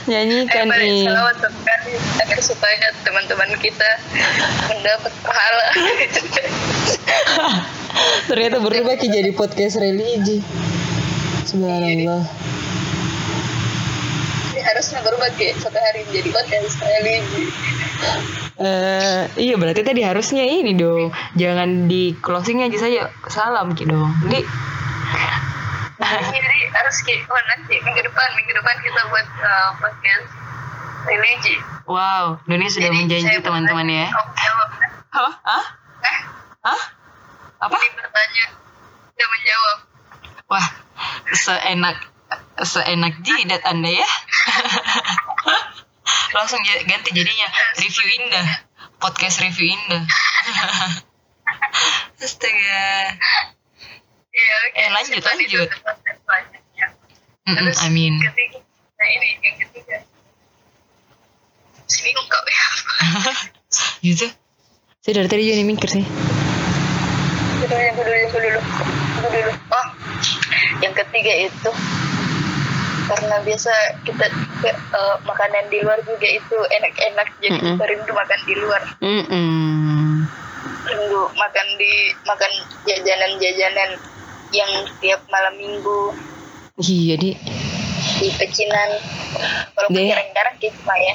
Nyanyikan 0.07 0.71
Kan 0.71 0.79
nih. 0.79 1.11
sekali 1.11 1.93
agar 2.23 2.39
supaya 2.39 2.95
teman-teman 3.03 3.51
kita 3.59 3.91
mendapat 4.71 5.13
pahala. 5.23 5.67
Ternyata 8.31 8.63
berubah 8.63 8.95
jadi 9.03 9.31
podcast 9.35 9.83
religi. 9.83 10.47
Subhanallah. 11.47 12.23
Harusnya 14.67 14.99
berubah 15.07 15.31
kayak 15.39 15.63
satu 15.63 15.79
hari 15.79 16.03
menjadi 16.11 16.29
podcast 16.35 16.79
religi. 16.83 17.45
Eh, 18.57 19.23
iya 19.39 19.55
berarti 19.55 19.87
tadi 19.87 20.01
harusnya 20.03 20.43
ini 20.43 20.75
dong. 20.75 21.15
Jangan 21.39 21.87
di 21.87 22.17
closing 22.19 22.67
aja 22.67 22.77
saja. 22.77 23.13
Salam 23.31 23.79
Ki 23.79 23.87
dong. 23.87 24.11
Di 24.27 24.43
Jadi 25.97 26.61
harus 26.77 26.97
kayak 27.09 27.25
oh 27.31 27.43
nanti 27.57 27.81
minggu 27.81 28.01
depan 28.05 28.29
minggu 28.37 28.53
depan 28.53 28.75
kita 28.85 29.01
buat 29.09 29.29
uh, 29.43 29.71
podcast 29.81 30.29
religi. 31.09 31.57
Wow, 31.87 32.43
Doni 32.45 32.67
sudah 32.67 32.91
Jadi 32.91 32.99
menjanji 32.99 33.31
saya 33.31 33.41
teman-teman 33.41 33.87
ya. 33.87 34.07
jawab. 34.11 34.71
Hah? 35.15 35.33
Hah? 35.47 35.65
Eh, 36.03 36.19
Hah? 36.67 36.83
Apa? 37.63 37.77
Ini 37.79 37.89
bertanya, 37.95 38.45
dia 39.15 39.27
menjawab. 39.31 39.79
Wah, 40.51 40.67
seenak 41.33 41.97
seenak 42.67 43.15
jidat 43.23 43.63
Anda 43.65 43.91
ya. 44.03 44.09
Langsung 46.37 46.61
ganti 46.65 47.11
jadinya 47.13 47.49
review 47.81 48.07
indah. 48.23 48.47
Podcast 49.01 49.41
review 49.41 49.73
indah. 49.73 50.03
Astaga. 52.25 52.85
Ya, 54.37 54.55
oke. 54.69 54.77
Eh, 54.77 54.89
lanjut, 54.93 55.23
Tadi 55.25 55.45
lanjut. 55.49 55.69
selanjutnya. 55.73 56.87
Mm-mm, 57.47 57.57
Terus 57.57 57.79
amin. 57.87 58.15
ketiga, 58.21 58.59
nah 58.99 59.07
ini 59.07 59.29
yang 59.39 59.57
ketiga 59.63 59.97
sini 61.87 62.11
kau 62.13 62.43
ya 62.51 62.67
gitu 64.07 64.27
saya 65.01 65.13
dari 65.23 65.29
tadi 65.31 65.55
nih 65.55 65.67
mikir 65.67 65.87
sih 65.87 66.05
dulu 67.63 67.75
yang 67.79 67.95
dulu 67.95 68.11
yang 68.11 68.31
dulu 68.31 68.47
yang 68.51 68.63
dulu 69.31 69.51
oh 69.71 69.87
yang 70.83 70.95
ketiga 70.95 71.33
itu 71.47 71.71
karena 73.07 73.37
biasa 73.47 73.73
kita 74.03 74.27
uh, 74.95 75.17
makanan 75.23 75.71
di 75.71 75.79
luar 75.83 75.99
juga 76.03 76.27
itu 76.27 76.59
enak-enak 76.59 77.29
jadi 77.39 77.55
Mm-mm. 77.55 77.79
kita 77.79 77.85
rindu 77.87 78.13
makan 78.13 78.41
di 78.43 78.55
luar. 78.59 78.83
Mm-mm. 78.99 80.27
rindu 80.87 81.23
makan 81.35 81.67
di 81.79 81.93
makan 82.27 82.53
jajanan-jajanan 82.87 83.91
yang 84.55 84.71
tiap 85.03 85.23
malam 85.31 85.55
minggu. 85.59 86.15
Iya 86.83 87.15
di 87.19 87.31
di 88.19 88.29
pecinan. 88.35 88.91
Walaupun 89.75 90.03
jarang-jarang 90.03 90.57
gitu 90.59 90.81
mah 90.87 90.99
ya. 90.99 91.15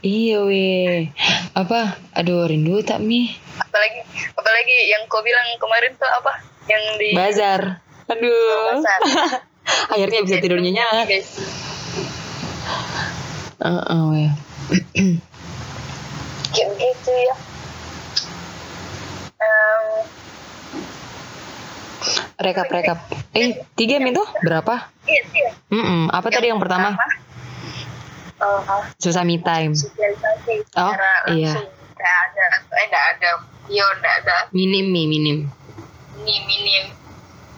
Iya 0.00 0.38
weh 0.46 1.10
apa? 1.52 1.98
Aduh 2.14 2.46
rindu 2.46 2.80
tak 2.86 3.02
mi? 3.02 3.34
Apalagi 3.58 4.00
apalagi 4.34 4.76
yang 4.88 5.02
kau 5.10 5.20
bilang 5.26 5.46
kemarin 5.58 5.92
tuh 5.98 6.08
apa? 6.08 6.32
Yang 6.70 6.84
di 7.02 7.10
bazar. 7.14 7.62
Aduh. 8.06 8.78
pasar 8.78 9.00
akhirnya 9.92 10.20
bisa 10.22 10.36
tidur 10.38 10.58
nyenyak. 10.62 11.06
Guys 11.06 11.30
Heeh, 13.56 14.00
weh. 14.12 14.30
kayak 16.52 16.68
begitu 16.76 17.10
ya. 17.10 17.34
Em, 19.36 19.84
rekap 22.36 22.68
rekap. 22.68 22.98
Eh 23.32 23.64
tiga 23.74 23.96
min 23.98 24.12
tuh? 24.12 24.28
Berapa? 24.44 24.92
Iya 25.08 25.22
sih 25.32 25.40
ya. 25.40 25.52
Mm-mm. 25.72 26.12
apa 26.12 26.28
tadi 26.28 26.52
yang 26.52 26.60
pertama? 26.60 26.94
Eh, 28.36 28.60
susah 29.00 29.24
me 29.24 29.40
time. 29.40 29.72
sosialisasi 29.72 30.68
Oh, 30.76 30.92
iya. 31.32 31.56
nggak 31.96 32.16
ada 32.28 32.44
eh 32.76 32.86
nggak 32.92 33.06
ada. 33.16 33.30
Video 33.66 33.86
nggak 33.98 34.14
ada. 34.22 34.36
Minim 34.52 34.92
mi 34.92 35.08
minim. 35.08 35.48
Ini 36.20 36.34
minim. 36.44 36.84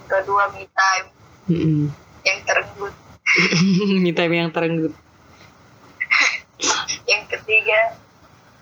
Kedua 0.06 0.46
me 0.54 0.64
time 0.70 1.17
Mm-mm. 1.48 1.88
yang 2.22 2.38
tergut 2.44 2.94
me 4.02 4.12
time 4.16 4.34
yang 4.34 4.50
terenggut. 4.50 4.94
Yang 7.10 7.24
ketiga 7.36 7.80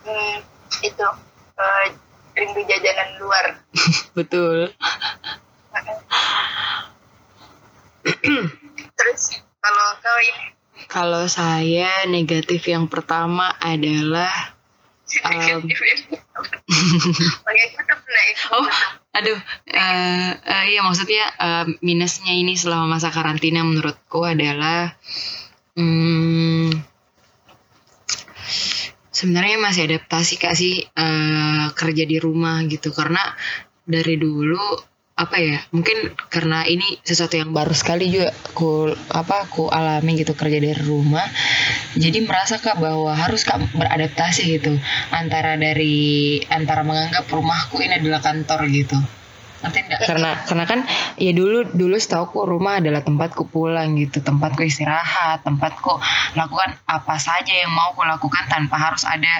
hmm, 0.05 0.37
itu 0.85 1.07
eh, 1.57 1.87
rindu 2.37 2.61
jajanan 2.66 3.09
luar. 3.22 3.62
Betul. 4.18 4.70
Terus 8.96 9.22
kalau 9.62 9.88
kau 10.03 10.18
ini? 10.20 10.46
Kalau 10.87 11.25
saya 11.27 12.05
negatif 12.07 12.68
yang 12.70 12.87
pertama 12.87 13.51
adalah 13.59 14.56
Um. 15.07 15.62
Oh, 18.47 18.66
aduh, 19.11 19.38
eh 19.66 20.31
eh, 20.38 20.64
iya 20.71 20.81
maksudnya 20.87 21.25
eh, 21.35 21.66
minusnya 21.83 22.31
ini 22.31 22.55
selama 22.55 22.97
masa 22.97 23.11
karantina 23.11 23.66
menurutku 23.66 24.23
adalah 24.23 24.95
hmm, 25.75 26.71
sebenarnya 29.11 29.57
masih 29.59 29.83
adaptasi 29.90 30.35
kak 30.38 30.55
sih 30.55 30.87
eh, 30.87 31.66
kerja 31.75 32.05
di 32.07 32.16
rumah 32.23 32.62
gitu. 32.71 32.95
Karena 32.95 33.23
dari 33.83 34.14
dulu 34.14 34.62
apa 35.16 35.40
ya 35.40 35.64
mungkin 35.72 36.12
karena 36.29 36.68
ini 36.68 37.00
sesuatu 37.00 37.40
yang 37.40 37.57
baru 37.57 37.72
sekali 37.72 38.12
juga 38.12 38.37
ku 38.52 38.92
apa 39.09 39.48
ku 39.48 39.64
alami 39.72 40.20
gitu 40.20 40.37
kerja 40.37 40.61
dari 40.61 40.76
rumah 40.85 41.24
jadi 41.96 42.20
merasa 42.20 42.61
kak 42.61 42.76
bahwa 42.76 43.16
harus 43.16 43.40
kak 43.40 43.57
beradaptasi 43.72 44.61
gitu 44.61 44.76
antara 45.09 45.57
dari 45.57 46.37
antara 46.52 46.85
menganggap 46.85 47.24
rumahku 47.33 47.81
ini 47.81 47.96
adalah 47.96 48.20
kantor 48.20 48.68
gitu 48.68 49.00
karena 49.57 50.45
karena 50.45 50.64
kan 50.69 50.81
ya 51.16 51.33
dulu 51.33 51.64
dulu 51.73 51.97
setauku 51.97 52.45
rumah 52.45 52.79
adalah 52.79 53.01
tempatku 53.01 53.49
pulang 53.49 53.97
gitu. 53.97 54.21
Tempatku 54.21 54.61
istirahat 54.62 55.42
tempatku 55.42 55.97
lakukan 56.37 56.77
apa 56.85 57.16
saja 57.16 57.51
yang 57.57 57.73
mau 57.73 57.97
ku 57.97 58.05
lakukan 58.05 58.45
tanpa 58.53 58.77
harus 58.77 59.09
ada 59.09 59.33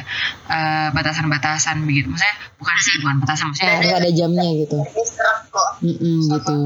eh, 0.48 0.88
batasan-batasan 0.96 1.85
begitu. 1.85 2.09
Maksudnya 2.09 2.37
bukan 2.57 2.76
sih 2.81 2.94
bukan 3.05 3.16
batasan 3.22 3.44
maksudnya 3.52 3.74
harus 3.76 3.92
ada 3.92 4.11
jamnya 4.11 4.50
gitu. 4.57 4.79
Istirahat 4.96 5.40
kok. 5.52 5.70
Mm-mm, 5.85 6.18
gitu. 6.33 6.59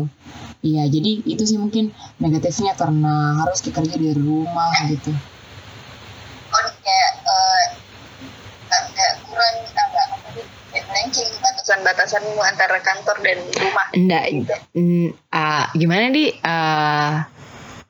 iya 0.60 0.84
jadi 0.86 1.10
itu 1.24 1.42
sih 1.48 1.56
mungkin 1.56 1.90
negatifnya 2.20 2.76
karena 2.76 3.42
harus 3.42 3.64
kerja 3.64 3.96
dari 3.98 4.14
rumah 4.14 4.72
gitu. 4.86 5.10
Oh 6.50 6.70
kayak 6.86 7.12
eh, 7.26 7.64
agak 8.70 9.10
kurang 9.26 9.56
agak 9.66 10.04
apa 10.14 10.28
sih, 11.10 11.26
melenceng 11.70 11.86
batasan-batasanmu 11.86 12.40
antara 12.42 12.78
kantor 12.82 13.16
dan 13.22 13.38
rumah 13.62 13.86
Enggak, 13.94 14.24
mm, 14.74 15.08
ah, 15.30 15.70
gimana 15.78 16.10
di? 16.10 16.34
ah 16.42 17.30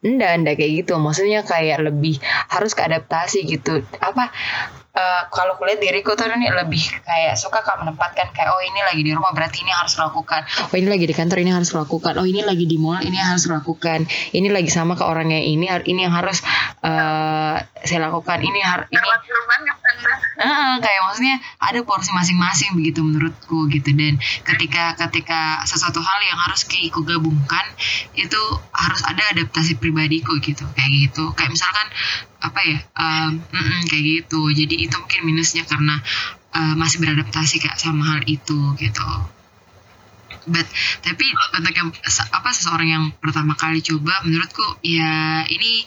enggak, 0.05 0.33
enggak 0.37 0.55
kayak 0.61 0.73
gitu. 0.85 0.93
Maksudnya 1.01 1.41
kayak 1.45 1.81
lebih 1.81 2.21
harus 2.53 2.77
keadaptasi 2.77 3.49
gitu. 3.49 3.81
Apa? 4.01 4.33
Eh, 4.95 5.23
kalau 5.31 5.57
kulihat 5.57 5.79
diriku 5.79 6.15
tuh 6.19 6.27
nih 6.31 6.51
lebih 6.51 6.83
kayak 7.07 7.35
suka 7.39 7.63
kak 7.63 7.79
menempatkan 7.83 8.31
kayak 8.35 8.51
oh 8.51 8.63
ini 8.63 8.81
lagi 8.83 9.03
di 9.07 9.13
rumah 9.15 9.31
berarti 9.35 9.63
ini 9.63 9.73
harus 9.73 9.95
lakukan. 9.99 10.43
Oh 10.71 10.75
ini 10.77 10.89
lagi 10.91 11.05
di 11.07 11.15
kantor 11.15 11.39
ini 11.43 11.53
harus 11.55 11.71
lakukan. 11.73 12.15
Oh 12.19 12.27
ini 12.27 12.41
lagi 12.43 12.65
di 12.67 12.77
mall 12.77 13.03
ini 13.03 13.19
harus 13.19 13.47
lakukan. 13.47 14.07
Ini 14.35 14.49
lagi 14.51 14.71
sama 14.71 14.99
ke 14.99 15.05
orangnya 15.07 15.41
ini 15.41 15.67
ini 15.87 16.01
yang 16.07 16.15
harus 16.15 16.43
eh, 16.83 17.57
saya 17.63 18.01
lakukan. 18.11 18.39
Ini 18.43 18.61
harus 18.63 18.87
ini. 18.91 18.99
Ah, 20.41 20.81
kayak 20.81 21.01
maksudnya 21.05 21.37
ada 21.61 21.85
porsi 21.85 22.11
masing-masing 22.17 22.73
begitu 22.73 23.05
menurutku 23.05 23.69
gitu. 23.69 23.93
Dan 23.93 24.17
ketika 24.49 24.97
ketika 24.97 25.61
sesuatu 25.69 26.01
hal 26.01 26.21
yang 26.25 26.39
harus 26.41 26.65
ku 26.65 27.05
gabungkan 27.05 27.65
itu 28.17 28.41
harus 28.73 29.01
ada 29.05 29.21
adaptasi 29.37 29.77
pribadiku 29.77 30.41
gitu 30.41 30.65
kayak 30.73 30.91
gitu. 31.11 31.37
Kayak 31.37 31.53
misalkan 31.53 31.87
apa 32.41 32.61
ya 32.65 32.79
um, 32.97 33.41
mm-mm, 33.41 33.81
kayak 33.87 34.05
gitu. 34.25 34.41
Jadi 34.53 34.75
itu 34.89 34.95
mungkin 34.97 35.23
minusnya 35.29 35.63
karena 35.69 36.01
uh, 36.57 36.75
masih 36.75 37.05
beradaptasi 37.05 37.61
kak 37.61 37.77
sama 37.77 38.17
hal 38.17 38.21
itu 38.25 38.75
gitu. 38.81 39.09
But 40.49 40.67
tapi 41.05 41.25
untuk 41.61 41.75
yang 41.77 41.93
apa 42.33 42.49
seseorang 42.51 42.89
yang 42.89 43.05
pertama 43.21 43.53
kali 43.53 43.85
coba 43.85 44.25
menurutku 44.25 44.81
ya 44.81 45.45
ini 45.47 45.85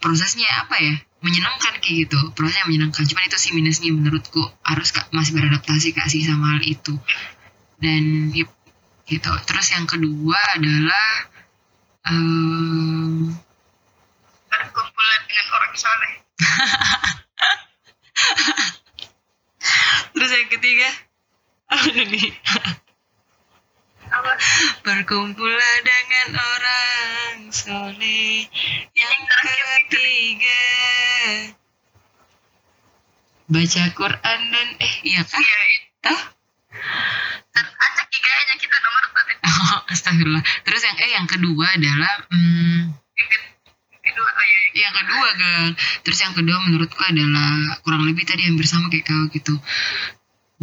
prosesnya 0.00 0.48
apa 0.64 0.80
ya 0.80 0.94
menyenangkan 1.22 1.78
kayak 1.78 2.08
gitu. 2.08 2.18
Prosesnya 2.34 2.66
menyenangkan. 2.66 3.06
Cuman 3.06 3.24
itu 3.30 3.38
sih 3.38 3.52
minusnya 3.54 3.94
menurutku. 3.94 4.42
Harus 4.66 4.90
kak 4.90 5.12
masih 5.14 5.38
beradaptasi 5.38 5.94
kak 5.94 6.10
sih 6.10 6.26
sama 6.26 6.58
hal 6.58 6.62
itu. 6.66 6.98
Dan 7.78 8.34
yep, 8.34 8.50
gitu. 9.06 9.30
Terus 9.46 9.66
yang 9.70 9.86
kedua 9.86 10.38
adalah 10.58 11.06
em, 12.10 13.30
berkumpulan 14.62 15.20
dengan 15.26 15.46
orang 15.50 15.74
saleh 15.74 16.14
terus 20.12 20.30
yang 20.30 20.50
ketiga? 20.50 20.88
Apa 21.72 21.88
nih 21.88 22.30
apa? 24.12 24.32
Berkumpullah 24.84 25.74
dengan 25.80 26.36
orang 26.36 27.48
soleh. 27.48 28.44
Yang 28.92 29.20
ketiga. 29.88 30.60
Baca 33.52 33.84
Quran 33.92 34.40
dan 34.48 34.68
eh 34.80 34.94
iya 35.04 35.22
ya 35.24 35.56
Tah? 36.00 36.20
dan 37.52 37.66
acak 37.68 38.06
kayaknya 38.08 38.54
kita 38.56 38.76
nomor 38.80 39.04
satu 39.12 39.32
Oh, 39.52 39.78
astagfirullah. 39.92 40.44
Terus 40.64 40.82
yang 40.88 40.96
eh 41.04 41.10
yang 41.12 41.26
kedua 41.28 41.76
adalah 41.76 42.24
hmm, 42.32 42.71
yang 44.74 44.94
kedua 44.96 45.28
gang. 45.36 45.70
Terus 46.04 46.18
yang 46.20 46.34
kedua 46.36 46.56
menurutku 46.64 47.00
adalah 47.02 47.78
kurang 47.84 48.02
lebih 48.08 48.24
tadi 48.24 48.48
hampir 48.48 48.66
sama 48.68 48.88
kayak 48.88 49.04
kau 49.08 49.24
gitu. 49.32 49.54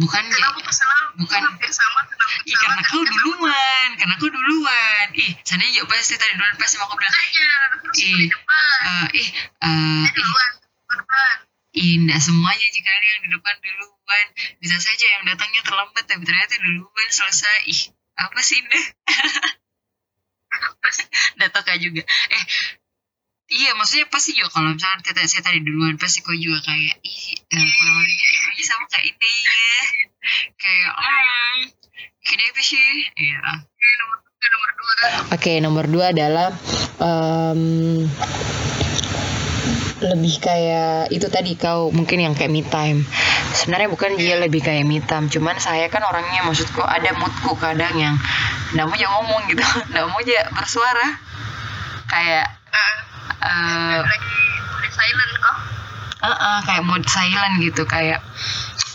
Bukan 0.00 0.24
kenapa 0.32 0.64
selalu 0.72 1.06
bukan 1.20 1.40
hampir 1.44 1.68
sama 1.68 2.00
kenapa 2.08 2.32
Ih, 2.48 2.56
karena 2.56 2.82
kau 2.88 3.02
duluan, 3.04 3.88
karena 4.00 4.14
kau 4.16 4.30
duluan. 4.32 5.06
Ih, 5.12 5.32
sana 5.44 5.66
juga 5.68 5.92
pasti 5.92 6.16
tadi 6.16 6.32
duluan 6.38 6.56
pasti 6.56 6.80
mau 6.80 6.88
aku 6.88 6.96
bilang, 6.96 7.14
Ih. 8.00 8.30
eh, 8.30 9.06
ih, 9.18 9.28
ih, 9.60 10.08
duluan 10.14 10.52
nggak 12.10 12.26
semuanya 12.26 12.66
jika 12.74 12.90
ada 12.90 13.06
yang 13.06 13.20
di 13.22 13.28
depan 13.38 13.54
duluan. 13.62 14.26
Bisa 14.58 14.76
saja 14.82 15.06
yang 15.14 15.22
datangnya 15.30 15.62
terlambat, 15.62 16.04
tapi 16.10 16.26
ternyata 16.26 16.58
duluan 16.58 17.08
selesai. 17.08 17.70
Ih, 17.70 17.82
apa 18.18 18.40
sih 18.42 18.58
deh? 18.58 18.84
Data 21.40 21.60
kak 21.62 21.78
juga. 21.78 22.02
Eh, 22.04 22.44
iya 23.50 23.70
maksudnya 23.74 24.06
pasti 24.06 24.30
juga 24.38 24.54
kalau 24.54 24.70
misalnya 24.72 25.02
saya, 25.02 25.26
saya 25.26 25.42
tadi 25.42 25.60
duluan 25.66 25.98
pasti 25.98 26.22
kau 26.22 26.34
juga 26.34 26.62
kayak 26.62 27.02
ih 27.02 27.22
eh, 27.50 27.70
kurang 27.74 27.96
lebih 27.98 28.16
ini 28.54 28.62
sama 28.62 28.84
kayak 28.86 29.06
ini 29.10 29.30
ya. 29.42 29.60
Kayak 30.54 30.90
hmm 30.94 31.58
gini 32.20 32.44
apa 32.46 32.62
sih? 32.62 32.88
Iya. 33.16 33.38
Oke, 33.50 33.88
nomor 33.98 34.16
tiga 34.22 34.48
nomor 34.54 34.70
dua 34.76 34.94
Oke, 35.34 35.52
nomor 35.58 35.84
dua 35.90 36.04
adalah 36.14 36.48
em, 37.00 37.60
lebih 40.00 40.34
kayak 40.38 41.10
itu 41.10 41.26
tadi 41.26 41.52
kau 41.58 41.90
mungkin 41.90 42.22
yang 42.22 42.34
kayak 42.38 42.52
me 42.52 42.62
time. 42.62 43.02
Sebenarnya 43.50 43.90
bukan 43.90 44.14
dia 44.14 44.38
lebih 44.38 44.62
kayak 44.62 44.86
me 44.86 45.02
time, 45.02 45.26
cuman 45.26 45.58
saya 45.58 45.90
kan 45.90 46.06
orangnya 46.06 46.46
maksudku 46.46 46.86
ada 46.86 47.10
moodku 47.18 47.58
kadang 47.58 47.98
yang 47.98 48.14
nggak 48.78 48.86
mau 48.86 48.94
aja 48.94 49.06
ngomong 49.10 49.42
gitu, 49.50 49.64
nggak 49.90 50.06
mau 50.06 50.20
aja 50.22 50.38
bersuara. 50.54 51.06
Kayak 52.06 52.60
Ah, 52.70 52.96
eh 53.40 53.98
lagi 54.04 54.30
udah 54.68 54.92
silent 54.92 55.32
kok. 55.40 55.56
uh, 56.20 56.28
uh, 56.28 56.58
kayak 56.68 56.84
mood 56.84 57.04
silent 57.08 57.56
gitu 57.64 57.82
kayak 57.88 58.20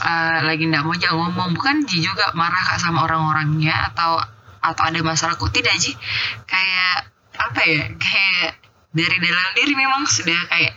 eh, 0.06 0.38
lagi 0.46 0.64
nggak 0.70 0.84
mau 0.86 0.94
aja 0.94 1.10
ngomong. 1.14 1.58
Bukan 1.58 1.90
Ji 1.90 2.06
juga 2.06 2.30
marah 2.38 2.62
kak 2.62 2.78
sama 2.82 3.06
orang-orangnya 3.10 3.74
atau 3.94 4.22
atau 4.62 4.84
ada 4.86 5.00
masalah. 5.02 5.34
Kok 5.38 5.50
tidak 5.50 5.74
Ji? 5.82 5.98
Kayak 6.46 7.10
apa 7.38 7.62
ya? 7.66 7.82
Kayak 7.98 8.62
dari 8.96 9.18
dalam 9.20 9.50
diri 9.58 9.74
memang 9.76 10.08
sudah 10.08 10.40
kayak 10.48 10.74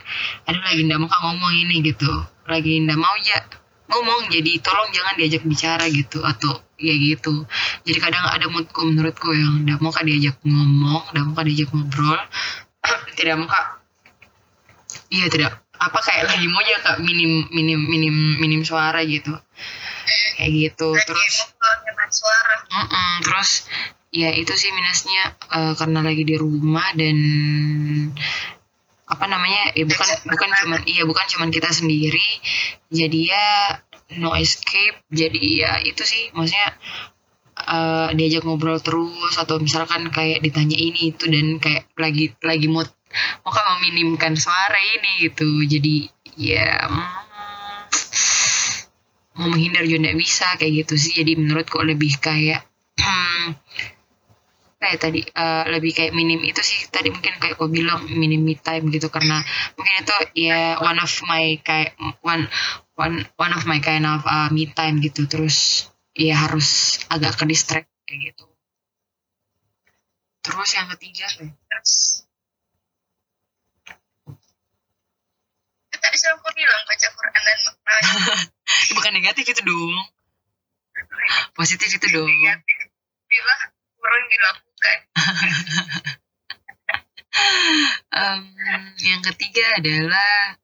aduh 0.49 0.59
lagi 0.65 0.81
nggak 0.83 0.99
mau 0.99 1.09
kak 1.09 1.21
ngomong 1.21 1.53
ini 1.53 1.75
gitu. 1.85 2.09
Lagi 2.49 2.73
nggak 2.81 2.97
mau 2.99 3.13
aja 3.13 3.37
ngomong 3.89 4.29
jadi 4.29 4.61
tolong 4.61 4.93
jangan 4.93 5.17
diajak 5.17 5.41
bicara 5.45 5.85
gitu 5.89 6.21
atau 6.21 6.61
ya 6.77 6.93
gitu. 6.93 7.45
Jadi 7.85 7.97
kadang 8.01 8.25
ada 8.25 8.45
moodku 8.49 8.81
menurutku 8.85 9.29
yang 9.33 9.65
nggak 9.65 9.79
mau 9.81 9.93
kak 9.93 10.05
diajak 10.05 10.37
ngomong 10.45 11.05
nggak 11.13 11.23
mau 11.25 11.33
kak 11.37 11.45
diajak 11.49 11.69
ngobrol 11.73 12.21
tidak 13.19 13.35
mau 13.35 13.51
kak 13.51 13.79
iya 15.09 15.25
tidak. 15.29 15.53
Apa 15.79 15.99
kayak 16.03 16.23
lagi 16.29 16.45
mau 16.49 16.61
aja 16.61 16.77
kak? 16.81 16.97
Minim 17.01 17.49
minim 17.53 17.81
minim 17.81 18.15
minim 18.39 18.61
suara 18.63 19.01
gitu. 19.05 19.33
Kayak 20.37 20.51
gitu 20.55 20.89
Lagi 20.95 21.05
terus 21.05 21.35
hemat 21.59 22.09
suara. 22.11 22.55
Mm-mm, 22.69 23.11
terus 23.25 23.51
ya 24.09 24.33
itu 24.33 24.53
sih 24.57 24.73
minusnya 24.73 25.37
eh, 25.53 25.73
karena 25.77 25.99
lagi 26.01 26.23
di 26.25 26.35
rumah 26.37 26.89
dan 26.97 27.17
apa 29.09 29.25
namanya 29.25 29.73
ya 29.73 29.85
bukan 29.89 30.07
bukan 30.29 30.49
cuman 30.53 30.81
iya 30.85 31.03
bukan 31.05 31.25
cuman 31.29 31.49
kita 31.49 31.69
sendiri. 31.73 32.29
Jadi 32.89 33.19
ya 33.29 33.79
no 34.21 34.33
escape. 34.37 35.05
Jadi 35.09 35.63
ya 35.63 35.81
itu 35.85 36.03
sih 36.05 36.33
maksudnya 36.35 36.75
eh, 37.55 38.09
diajak 38.13 38.43
ngobrol 38.45 38.81
terus 38.83 39.33
atau 39.37 39.57
misalkan 39.61 40.11
kayak 40.11 40.43
ditanya 40.43 40.77
ini 40.77 41.15
itu 41.15 41.25
dan 41.29 41.57
kayak 41.61 41.87
lagi 41.95 42.35
lagi 42.43 42.67
mood 42.67 42.89
mau 43.43 43.51
kan 43.51 43.65
meminimkan 43.77 44.33
suara 44.37 44.77
ini 44.77 45.29
gitu. 45.29 45.47
Jadi 45.65 46.09
ya 46.39 46.87
mm, 46.87 47.07
mau 49.39 49.47
menghindar 49.49 49.83
juga 49.87 50.09
nggak 50.09 50.19
bisa 50.19 50.47
kayak 50.59 50.85
gitu 50.85 50.93
sih. 50.99 51.13
Jadi 51.23 51.39
menurutku 51.39 51.79
lebih 51.81 52.19
kayak 52.21 52.63
hmm, 52.99 53.55
kayak 54.81 54.97
tadi 54.99 55.21
eh, 55.23 55.63
lebih 55.71 55.91
kayak 55.95 56.13
minim 56.13 56.43
itu 56.43 56.61
sih. 56.61 56.87
Tadi 56.91 57.09
mungkin 57.09 57.39
kayak 57.39 57.55
kau 57.57 57.71
bilang 57.71 58.05
minim 58.11 58.43
me 58.43 58.55
time 58.59 58.91
gitu. 58.93 59.07
Karena 59.09 59.41
mungkin 59.75 59.95
itu 60.03 60.15
ya 60.47 60.77
one 60.83 60.99
of 61.01 61.11
my 61.25 61.57
kayak 61.63 61.97
one 62.21 62.45
one 62.99 63.23
one 63.39 63.53
of 63.55 63.63
my 63.65 63.79
kind 63.81 64.05
of 64.05 64.21
uh, 64.27 64.51
me 64.53 64.69
time 64.69 65.01
gitu. 65.01 65.25
Terus 65.25 65.89
ya 66.13 66.35
harus 66.35 66.99
agak 67.07 67.39
ke 67.39 67.45
distract 67.47 67.89
kayak 68.03 68.33
gitu. 68.33 68.45
Terus 70.43 70.69
yang 70.75 70.87
ketiga 70.97 71.27
ya? 71.29 71.47
Terus 71.47 72.25
tadi 76.09 76.25
sudah 76.25 76.41
aku 76.41 76.49
bilang 76.57 76.81
baca 76.89 77.07
Quran 77.13 77.41
dan 77.45 77.59
maknanya 77.69 78.13
bukan 78.97 79.11
negatif 79.13 79.45
itu 79.45 79.61
dong. 79.61 79.93
Positif 81.53 81.85
itu 81.85 82.07
dong. 82.09 82.25
Negatif. 82.25 82.89
Bila 83.29 83.55
kurang 84.01 84.23
dilakukan. 84.25 84.97
Em, 88.09 88.41
yang 89.05 89.21
ketiga 89.21 89.77
adalah 89.77 90.57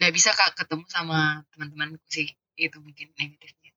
nggak 0.00 0.12
bisa 0.16 0.32
kak 0.32 0.56
ketemu 0.56 0.88
sama 0.88 1.44
teman-temanku 1.52 2.00
sih. 2.08 2.32
Itu 2.56 2.80
mungkin 2.80 3.12
negatifnya. 3.20 3.76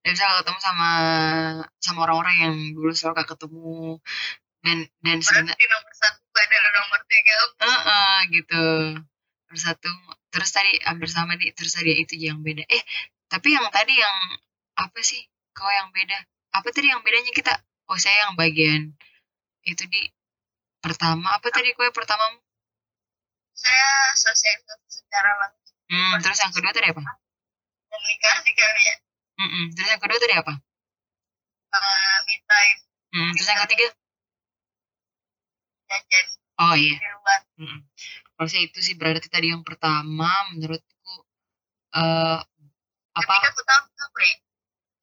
Nggak 0.00 0.12
bisa 0.16 0.24
Kak, 0.26 0.36
ketemu 0.42 0.60
sama 0.62 0.90
sama 1.82 1.98
orang-orang 2.08 2.36
yang 2.40 2.54
dulu 2.72 2.92
selalu 2.94 3.14
kak 3.20 3.28
ketemu 3.36 3.98
dan 4.60 4.78
dan 5.00 5.18
sebenarnya 5.24 5.66
nomor 5.72 5.94
satu 5.96 6.20
adalah 6.36 6.70
nomor 6.76 7.00
tiga. 7.08 7.34
Heeh, 7.64 8.16
gitu. 8.36 8.66
Terus 9.48 9.62
satu 9.64 9.90
terus 10.30 10.50
tadi 10.52 10.72
hampir 10.86 11.08
sama 11.10 11.34
nih 11.34 11.50
terus 11.56 11.74
tadi 11.74 11.96
itu 11.96 12.14
yang 12.20 12.44
beda. 12.44 12.62
Eh 12.68 12.82
tapi 13.26 13.56
yang 13.56 13.66
tadi 13.72 13.96
yang 13.96 14.16
apa 14.76 15.00
sih? 15.00 15.20
Kau 15.56 15.68
yang 15.68 15.90
beda? 15.90 16.18
Apa 16.54 16.68
tadi 16.70 16.92
yang 16.92 17.00
bedanya 17.00 17.32
kita? 17.32 17.54
Oh 17.90 17.98
saya 17.98 18.28
yang 18.28 18.38
bagian 18.38 18.94
itu 19.66 19.84
di 19.88 20.12
pertama. 20.78 21.34
Apa 21.36 21.48
tadi 21.50 21.72
kue 21.74 21.88
pertama 21.90 22.22
Saya 23.60 24.16
sosialisasi 24.16 24.88
secara 24.88 25.36
langsung. 25.36 25.76
Hmm, 25.92 26.16
terus 26.24 26.38
yang 26.40 26.52
kedua 26.54 26.72
tadi 26.72 26.88
apa? 26.88 27.02
Komunikasi 27.92 28.50
kali 28.56 28.82
ya. 28.88 28.96
Mm-mm, 29.40 29.64
terus 29.76 29.88
yang 29.92 30.00
kedua 30.00 30.16
tadi 30.16 30.34
apa? 30.38 30.54
Uh, 31.70 32.18
me 32.24 32.36
time, 32.50 32.78
hmm, 33.14 33.30
terus 33.36 33.46
yang 33.46 33.60
ketiga 33.68 33.86
jajan 35.90 36.26
oh 36.62 36.74
iya 36.84 36.96
di 37.02 37.08
luar. 37.16 37.40
Mm-mm. 37.60 37.80
kalau 38.36 38.48
saya 38.50 38.62
itu 38.68 38.78
sih 38.86 38.94
berarti 39.00 39.28
tadi 39.34 39.46
yang 39.52 39.62
pertama 39.68 40.28
menurutku 40.54 41.14
eh 41.98 42.38
apa 43.20 43.32
Tapi 43.34 43.42
kan 43.44 43.50
aku 43.52 43.62
tahu 43.70 43.84
ya? 44.22 44.34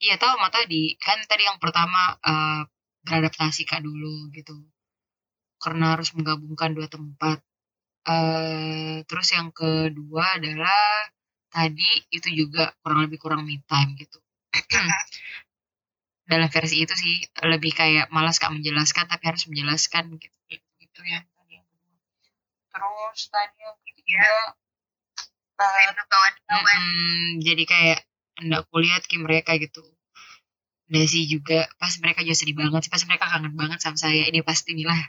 Iya 0.06 0.16
tahu 0.24 0.34
mah 0.42 0.52
tadi 0.58 0.84
kan 1.06 1.18
tadi 1.32 1.44
yang 1.50 1.60
pertama 1.64 2.02
eh, 2.30 2.62
beradaptasi 3.06 3.62
kak 3.70 3.82
dulu 3.88 4.30
gitu 4.38 4.54
karena 5.64 5.86
harus 5.98 6.10
menggabungkan 6.18 6.72
dua 6.78 6.88
tempat. 6.96 7.38
eh 8.10 8.98
terus 9.10 9.28
yang 9.38 9.50
kedua 9.52 10.24
adalah 10.40 10.82
tadi 11.54 11.90
itu 12.18 12.30
juga 12.42 12.64
kurang 12.82 13.00
lebih 13.06 13.20
kurang 13.24 13.42
me 13.48 13.56
time 13.70 13.92
gitu. 14.02 14.18
Dalam 16.32 16.50
versi 16.56 16.76
itu 16.84 16.94
sih 17.04 17.16
lebih 17.52 17.72
kayak 17.80 18.06
malas 18.16 18.38
kak 18.42 18.52
menjelaskan 18.56 19.06
tapi 19.12 19.24
harus 19.30 19.44
menjelaskan 19.50 20.04
gitu 20.24 20.38
gitu 20.98 21.14
ya. 21.14 21.22
Terus 22.74 23.20
tadi 23.30 23.58
yang 23.62 23.78
ketiga 23.86 24.26
kawan-kawan. 25.58 26.34
Mm-mm, 26.50 27.42
jadi 27.42 27.64
kayak 27.66 28.00
enggak 28.42 28.66
kulihat 28.74 29.06
ke 29.06 29.18
mereka 29.22 29.54
gitu. 29.62 29.86
Desi 30.88 31.28
juga 31.28 31.68
pas 31.78 31.92
mereka 32.00 32.24
juga 32.24 32.38
sedih 32.40 32.56
banget 32.56 32.88
sih 32.88 32.92
pas 32.94 33.04
mereka 33.06 33.28
kangen 33.28 33.54
banget 33.60 33.80
sama 33.84 34.00
saya 34.00 34.24
ini 34.24 34.40
pasti 34.40 34.72
inilah 34.72 34.96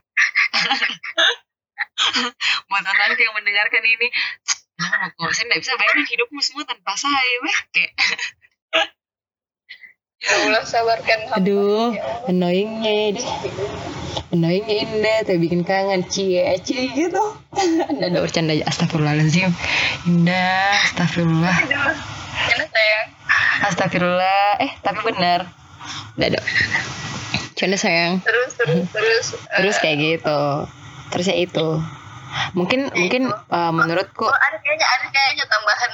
buat 2.68 2.82
teman 2.82 3.14
yang 3.14 3.34
mendengarkan 3.38 3.82
ini 3.86 4.10
kok? 5.14 5.30
Saya 5.30 5.44
nggak 5.46 5.62
bisa 5.62 5.78
bayangin 5.78 6.06
hidupmu 6.10 6.42
semua 6.42 6.66
tanpa 6.66 6.98
saya. 6.98 7.34
Weh 7.46 7.58
kayak 7.70 7.94
Allah 10.18 10.66
sabarkan 10.66 11.30
hamba. 11.30 11.38
aduh 11.38 11.94
Ya 11.94 12.02
Allah. 12.02 12.26
annoyingnya 12.26 13.14
deh 13.14 13.26
annoyingnya 14.34 14.76
indah 14.82 15.18
tapi 15.22 15.38
bikin 15.38 15.62
kangen 15.62 16.02
cie 16.10 16.42
cie 16.58 16.90
gitu 16.90 17.22
anda 17.86 18.04
ada 18.10 18.18
bercanda 18.18 18.50
aja 18.50 18.66
astagfirullahaladzim 18.66 19.54
indah 20.10 20.74
astagfirullah. 20.90 21.54
Karena 22.38 22.66
sayang. 22.66 23.06
Astagfirullah. 23.60 24.62
Eh, 24.62 24.70
tapi 24.80 25.00
benar. 25.02 25.50
Dadah. 26.14 26.42
Canda 27.54 27.74
sayang. 27.74 28.22
Terus 28.22 28.54
terus 28.54 28.86
terus. 28.94 29.26
Terus 29.34 29.74
eh, 29.74 29.80
kayak 29.82 29.96
gitu. 29.98 30.40
Terus 31.10 31.26
ya 31.26 31.36
itu. 31.36 31.68
Mungkin 32.54 32.94
mungkin 32.94 33.22
uh, 33.30 33.72
menurutku 33.74 34.22
Oh, 34.22 34.30
ada 34.30 34.56
kayaknya 34.62 34.86
ada 34.86 35.06
kayaknya 35.10 35.44
tambahan 35.50 35.92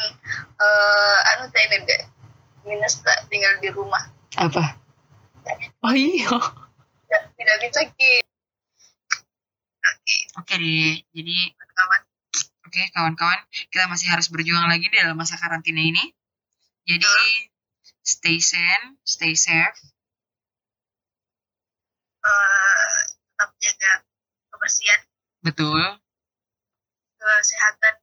eh 0.60 1.18
anu 1.32 1.44
saya 1.48 1.64
ini 1.64 1.76
deh. 1.88 2.02
Minus 2.64 3.00
tak 3.00 3.24
tinggal 3.28 3.56
di 3.64 3.72
rumah. 3.72 4.04
Apa? 4.38 4.64
Oh 5.84 5.94
iya. 5.94 6.26
Tidak, 6.30 7.22
tidak 7.36 7.56
bisa 7.62 7.80
ki 7.94 8.12
Oke, 9.84 10.16
Oke 10.40 10.54
deh. 10.56 10.96
Jadi 11.12 11.36
kawan. 11.52 12.00
oke 12.64 12.82
kawan-kawan, 12.96 13.40
kita 13.68 13.84
masih 13.86 14.08
harus 14.08 14.32
berjuang 14.32 14.64
lagi 14.64 14.88
di 14.88 14.96
dalam 14.96 15.16
masa 15.16 15.36
karantina 15.36 15.80
ini. 15.80 16.04
Jadi 16.88 17.12
stay 18.04 18.40
sane, 18.40 18.96
stay 19.04 19.36
safe. 19.36 19.76
Eh, 22.24 22.98
tetap 23.36 23.50
jaga 23.60 23.92
kebersihan, 24.48 25.00
Betul. 25.44 25.84
kesehatan 27.20 27.94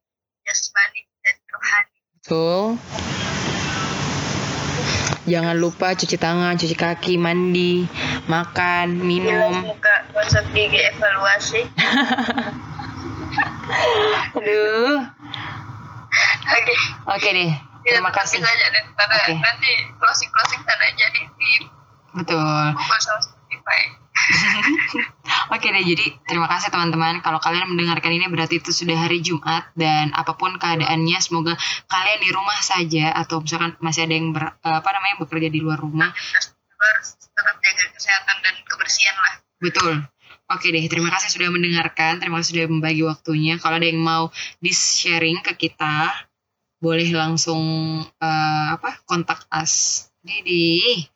jasmani 0.45 1.01
dan 1.25 1.35
rohani. 1.49 1.97
Betul. 2.21 2.65
Jangan 5.29 5.53
lupa 5.53 5.93
cuci 5.93 6.17
tangan, 6.17 6.57
cuci 6.57 6.73
kaki, 6.73 7.13
mandi, 7.21 7.85
makan, 8.25 8.97
minum. 8.97 9.53
muka, 9.61 10.09
gosok 10.17 10.49
gigi, 10.49 10.81
evaluasi. 10.81 11.61
Aduh. 14.41 14.97
Oke. 16.51 16.75
Oke 17.07 17.29
deh. 17.31 17.51
Ya, 17.81 17.97
Terima 17.97 18.09
kasih. 18.13 18.41
aja 18.41 18.67
deh. 18.73 18.83
Karena 18.97 19.17
nanti 19.41 19.71
closing 20.01 20.29
closing 20.33 20.61
tanda 20.65 20.85
aja 20.89 21.05
di, 21.13 21.21
Betul. 22.11 22.63
Google 22.75 22.99
sama 22.99 23.19
Spotify. 23.23 24.00
Oke 25.55 25.67
deh, 25.67 25.83
jadi 25.83 26.05
terima 26.27 26.47
kasih 26.47 26.71
teman-teman. 26.71 27.19
Kalau 27.19 27.39
kalian 27.39 27.71
mendengarkan 27.71 28.11
ini 28.15 28.27
berarti 28.31 28.59
itu 28.63 28.71
sudah 28.71 28.95
hari 28.95 29.19
Jumat 29.19 29.71
dan 29.75 30.15
apa 30.15 30.35
pun 30.35 30.55
keadaannya, 30.55 31.17
semoga 31.19 31.57
kalian 31.91 32.19
di 32.23 32.29
rumah 32.31 32.59
saja 32.63 33.11
atau 33.15 33.43
misalkan 33.43 33.75
masih 33.83 34.07
ada 34.07 34.13
yang 34.15 34.31
ber, 34.31 34.55
apa 34.61 34.89
namanya 34.95 35.15
bekerja 35.23 35.49
di 35.51 35.59
luar 35.59 35.79
rumah. 35.79 36.11
tetap 37.31 37.57
jaga 37.61 37.85
kesehatan 37.93 38.37
dan 38.41 38.55
kebersihan 38.65 39.15
lah 39.17 39.33
Betul. 39.61 39.93
Oke 40.51 40.67
deh, 40.67 40.83
terima 40.91 41.07
kasih 41.13 41.31
sudah 41.31 41.47
mendengarkan, 41.47 42.19
terima 42.19 42.43
kasih 42.43 42.51
sudah 42.59 42.67
membagi 42.67 43.07
waktunya. 43.07 43.55
Kalau 43.55 43.79
ada 43.79 43.87
yang 43.87 44.03
mau 44.03 44.27
di-sharing 44.59 45.39
ke 45.39 45.55
kita, 45.55 46.11
boleh 46.81 47.07
langsung 47.13 47.63
eh, 48.03 48.67
apa 48.75 48.99
kontak 49.07 49.47
us. 49.47 50.07
Didi, 50.21 51.07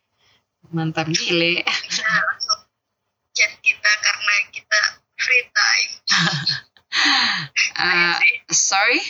mantap 0.72 1.10
gile. 1.12 1.62
Chat 3.36 3.52
kita 3.60 3.90
karena 4.00 4.34
kita 4.48 4.80
free 5.20 5.44
time 5.52 5.92
Eh, 7.76 8.16
sorry. 8.48 9.04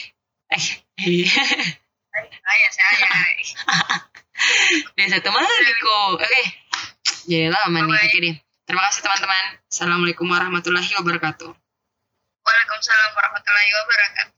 Eh, 0.51 0.65
saya 2.19 2.69
saya 2.75 3.07
dia 4.99 5.07
satu 5.07 5.31
Mariko. 5.31 6.19
Oke, 6.19 6.43
jadi 7.31 7.55
lama 7.55 7.87
nih. 7.87 7.95
Oke 7.95 8.19
deh. 8.19 8.35
Terima 8.67 8.83
kasih 8.91 9.07
teman-teman. 9.07 9.63
Assalamualaikum 9.71 10.27
warahmatullahi 10.27 10.91
wabarakatuh. 10.99 11.51
Waalaikumsalam 12.43 13.11
warahmatullahi 13.15 13.71
wabarakatuh 13.79 14.36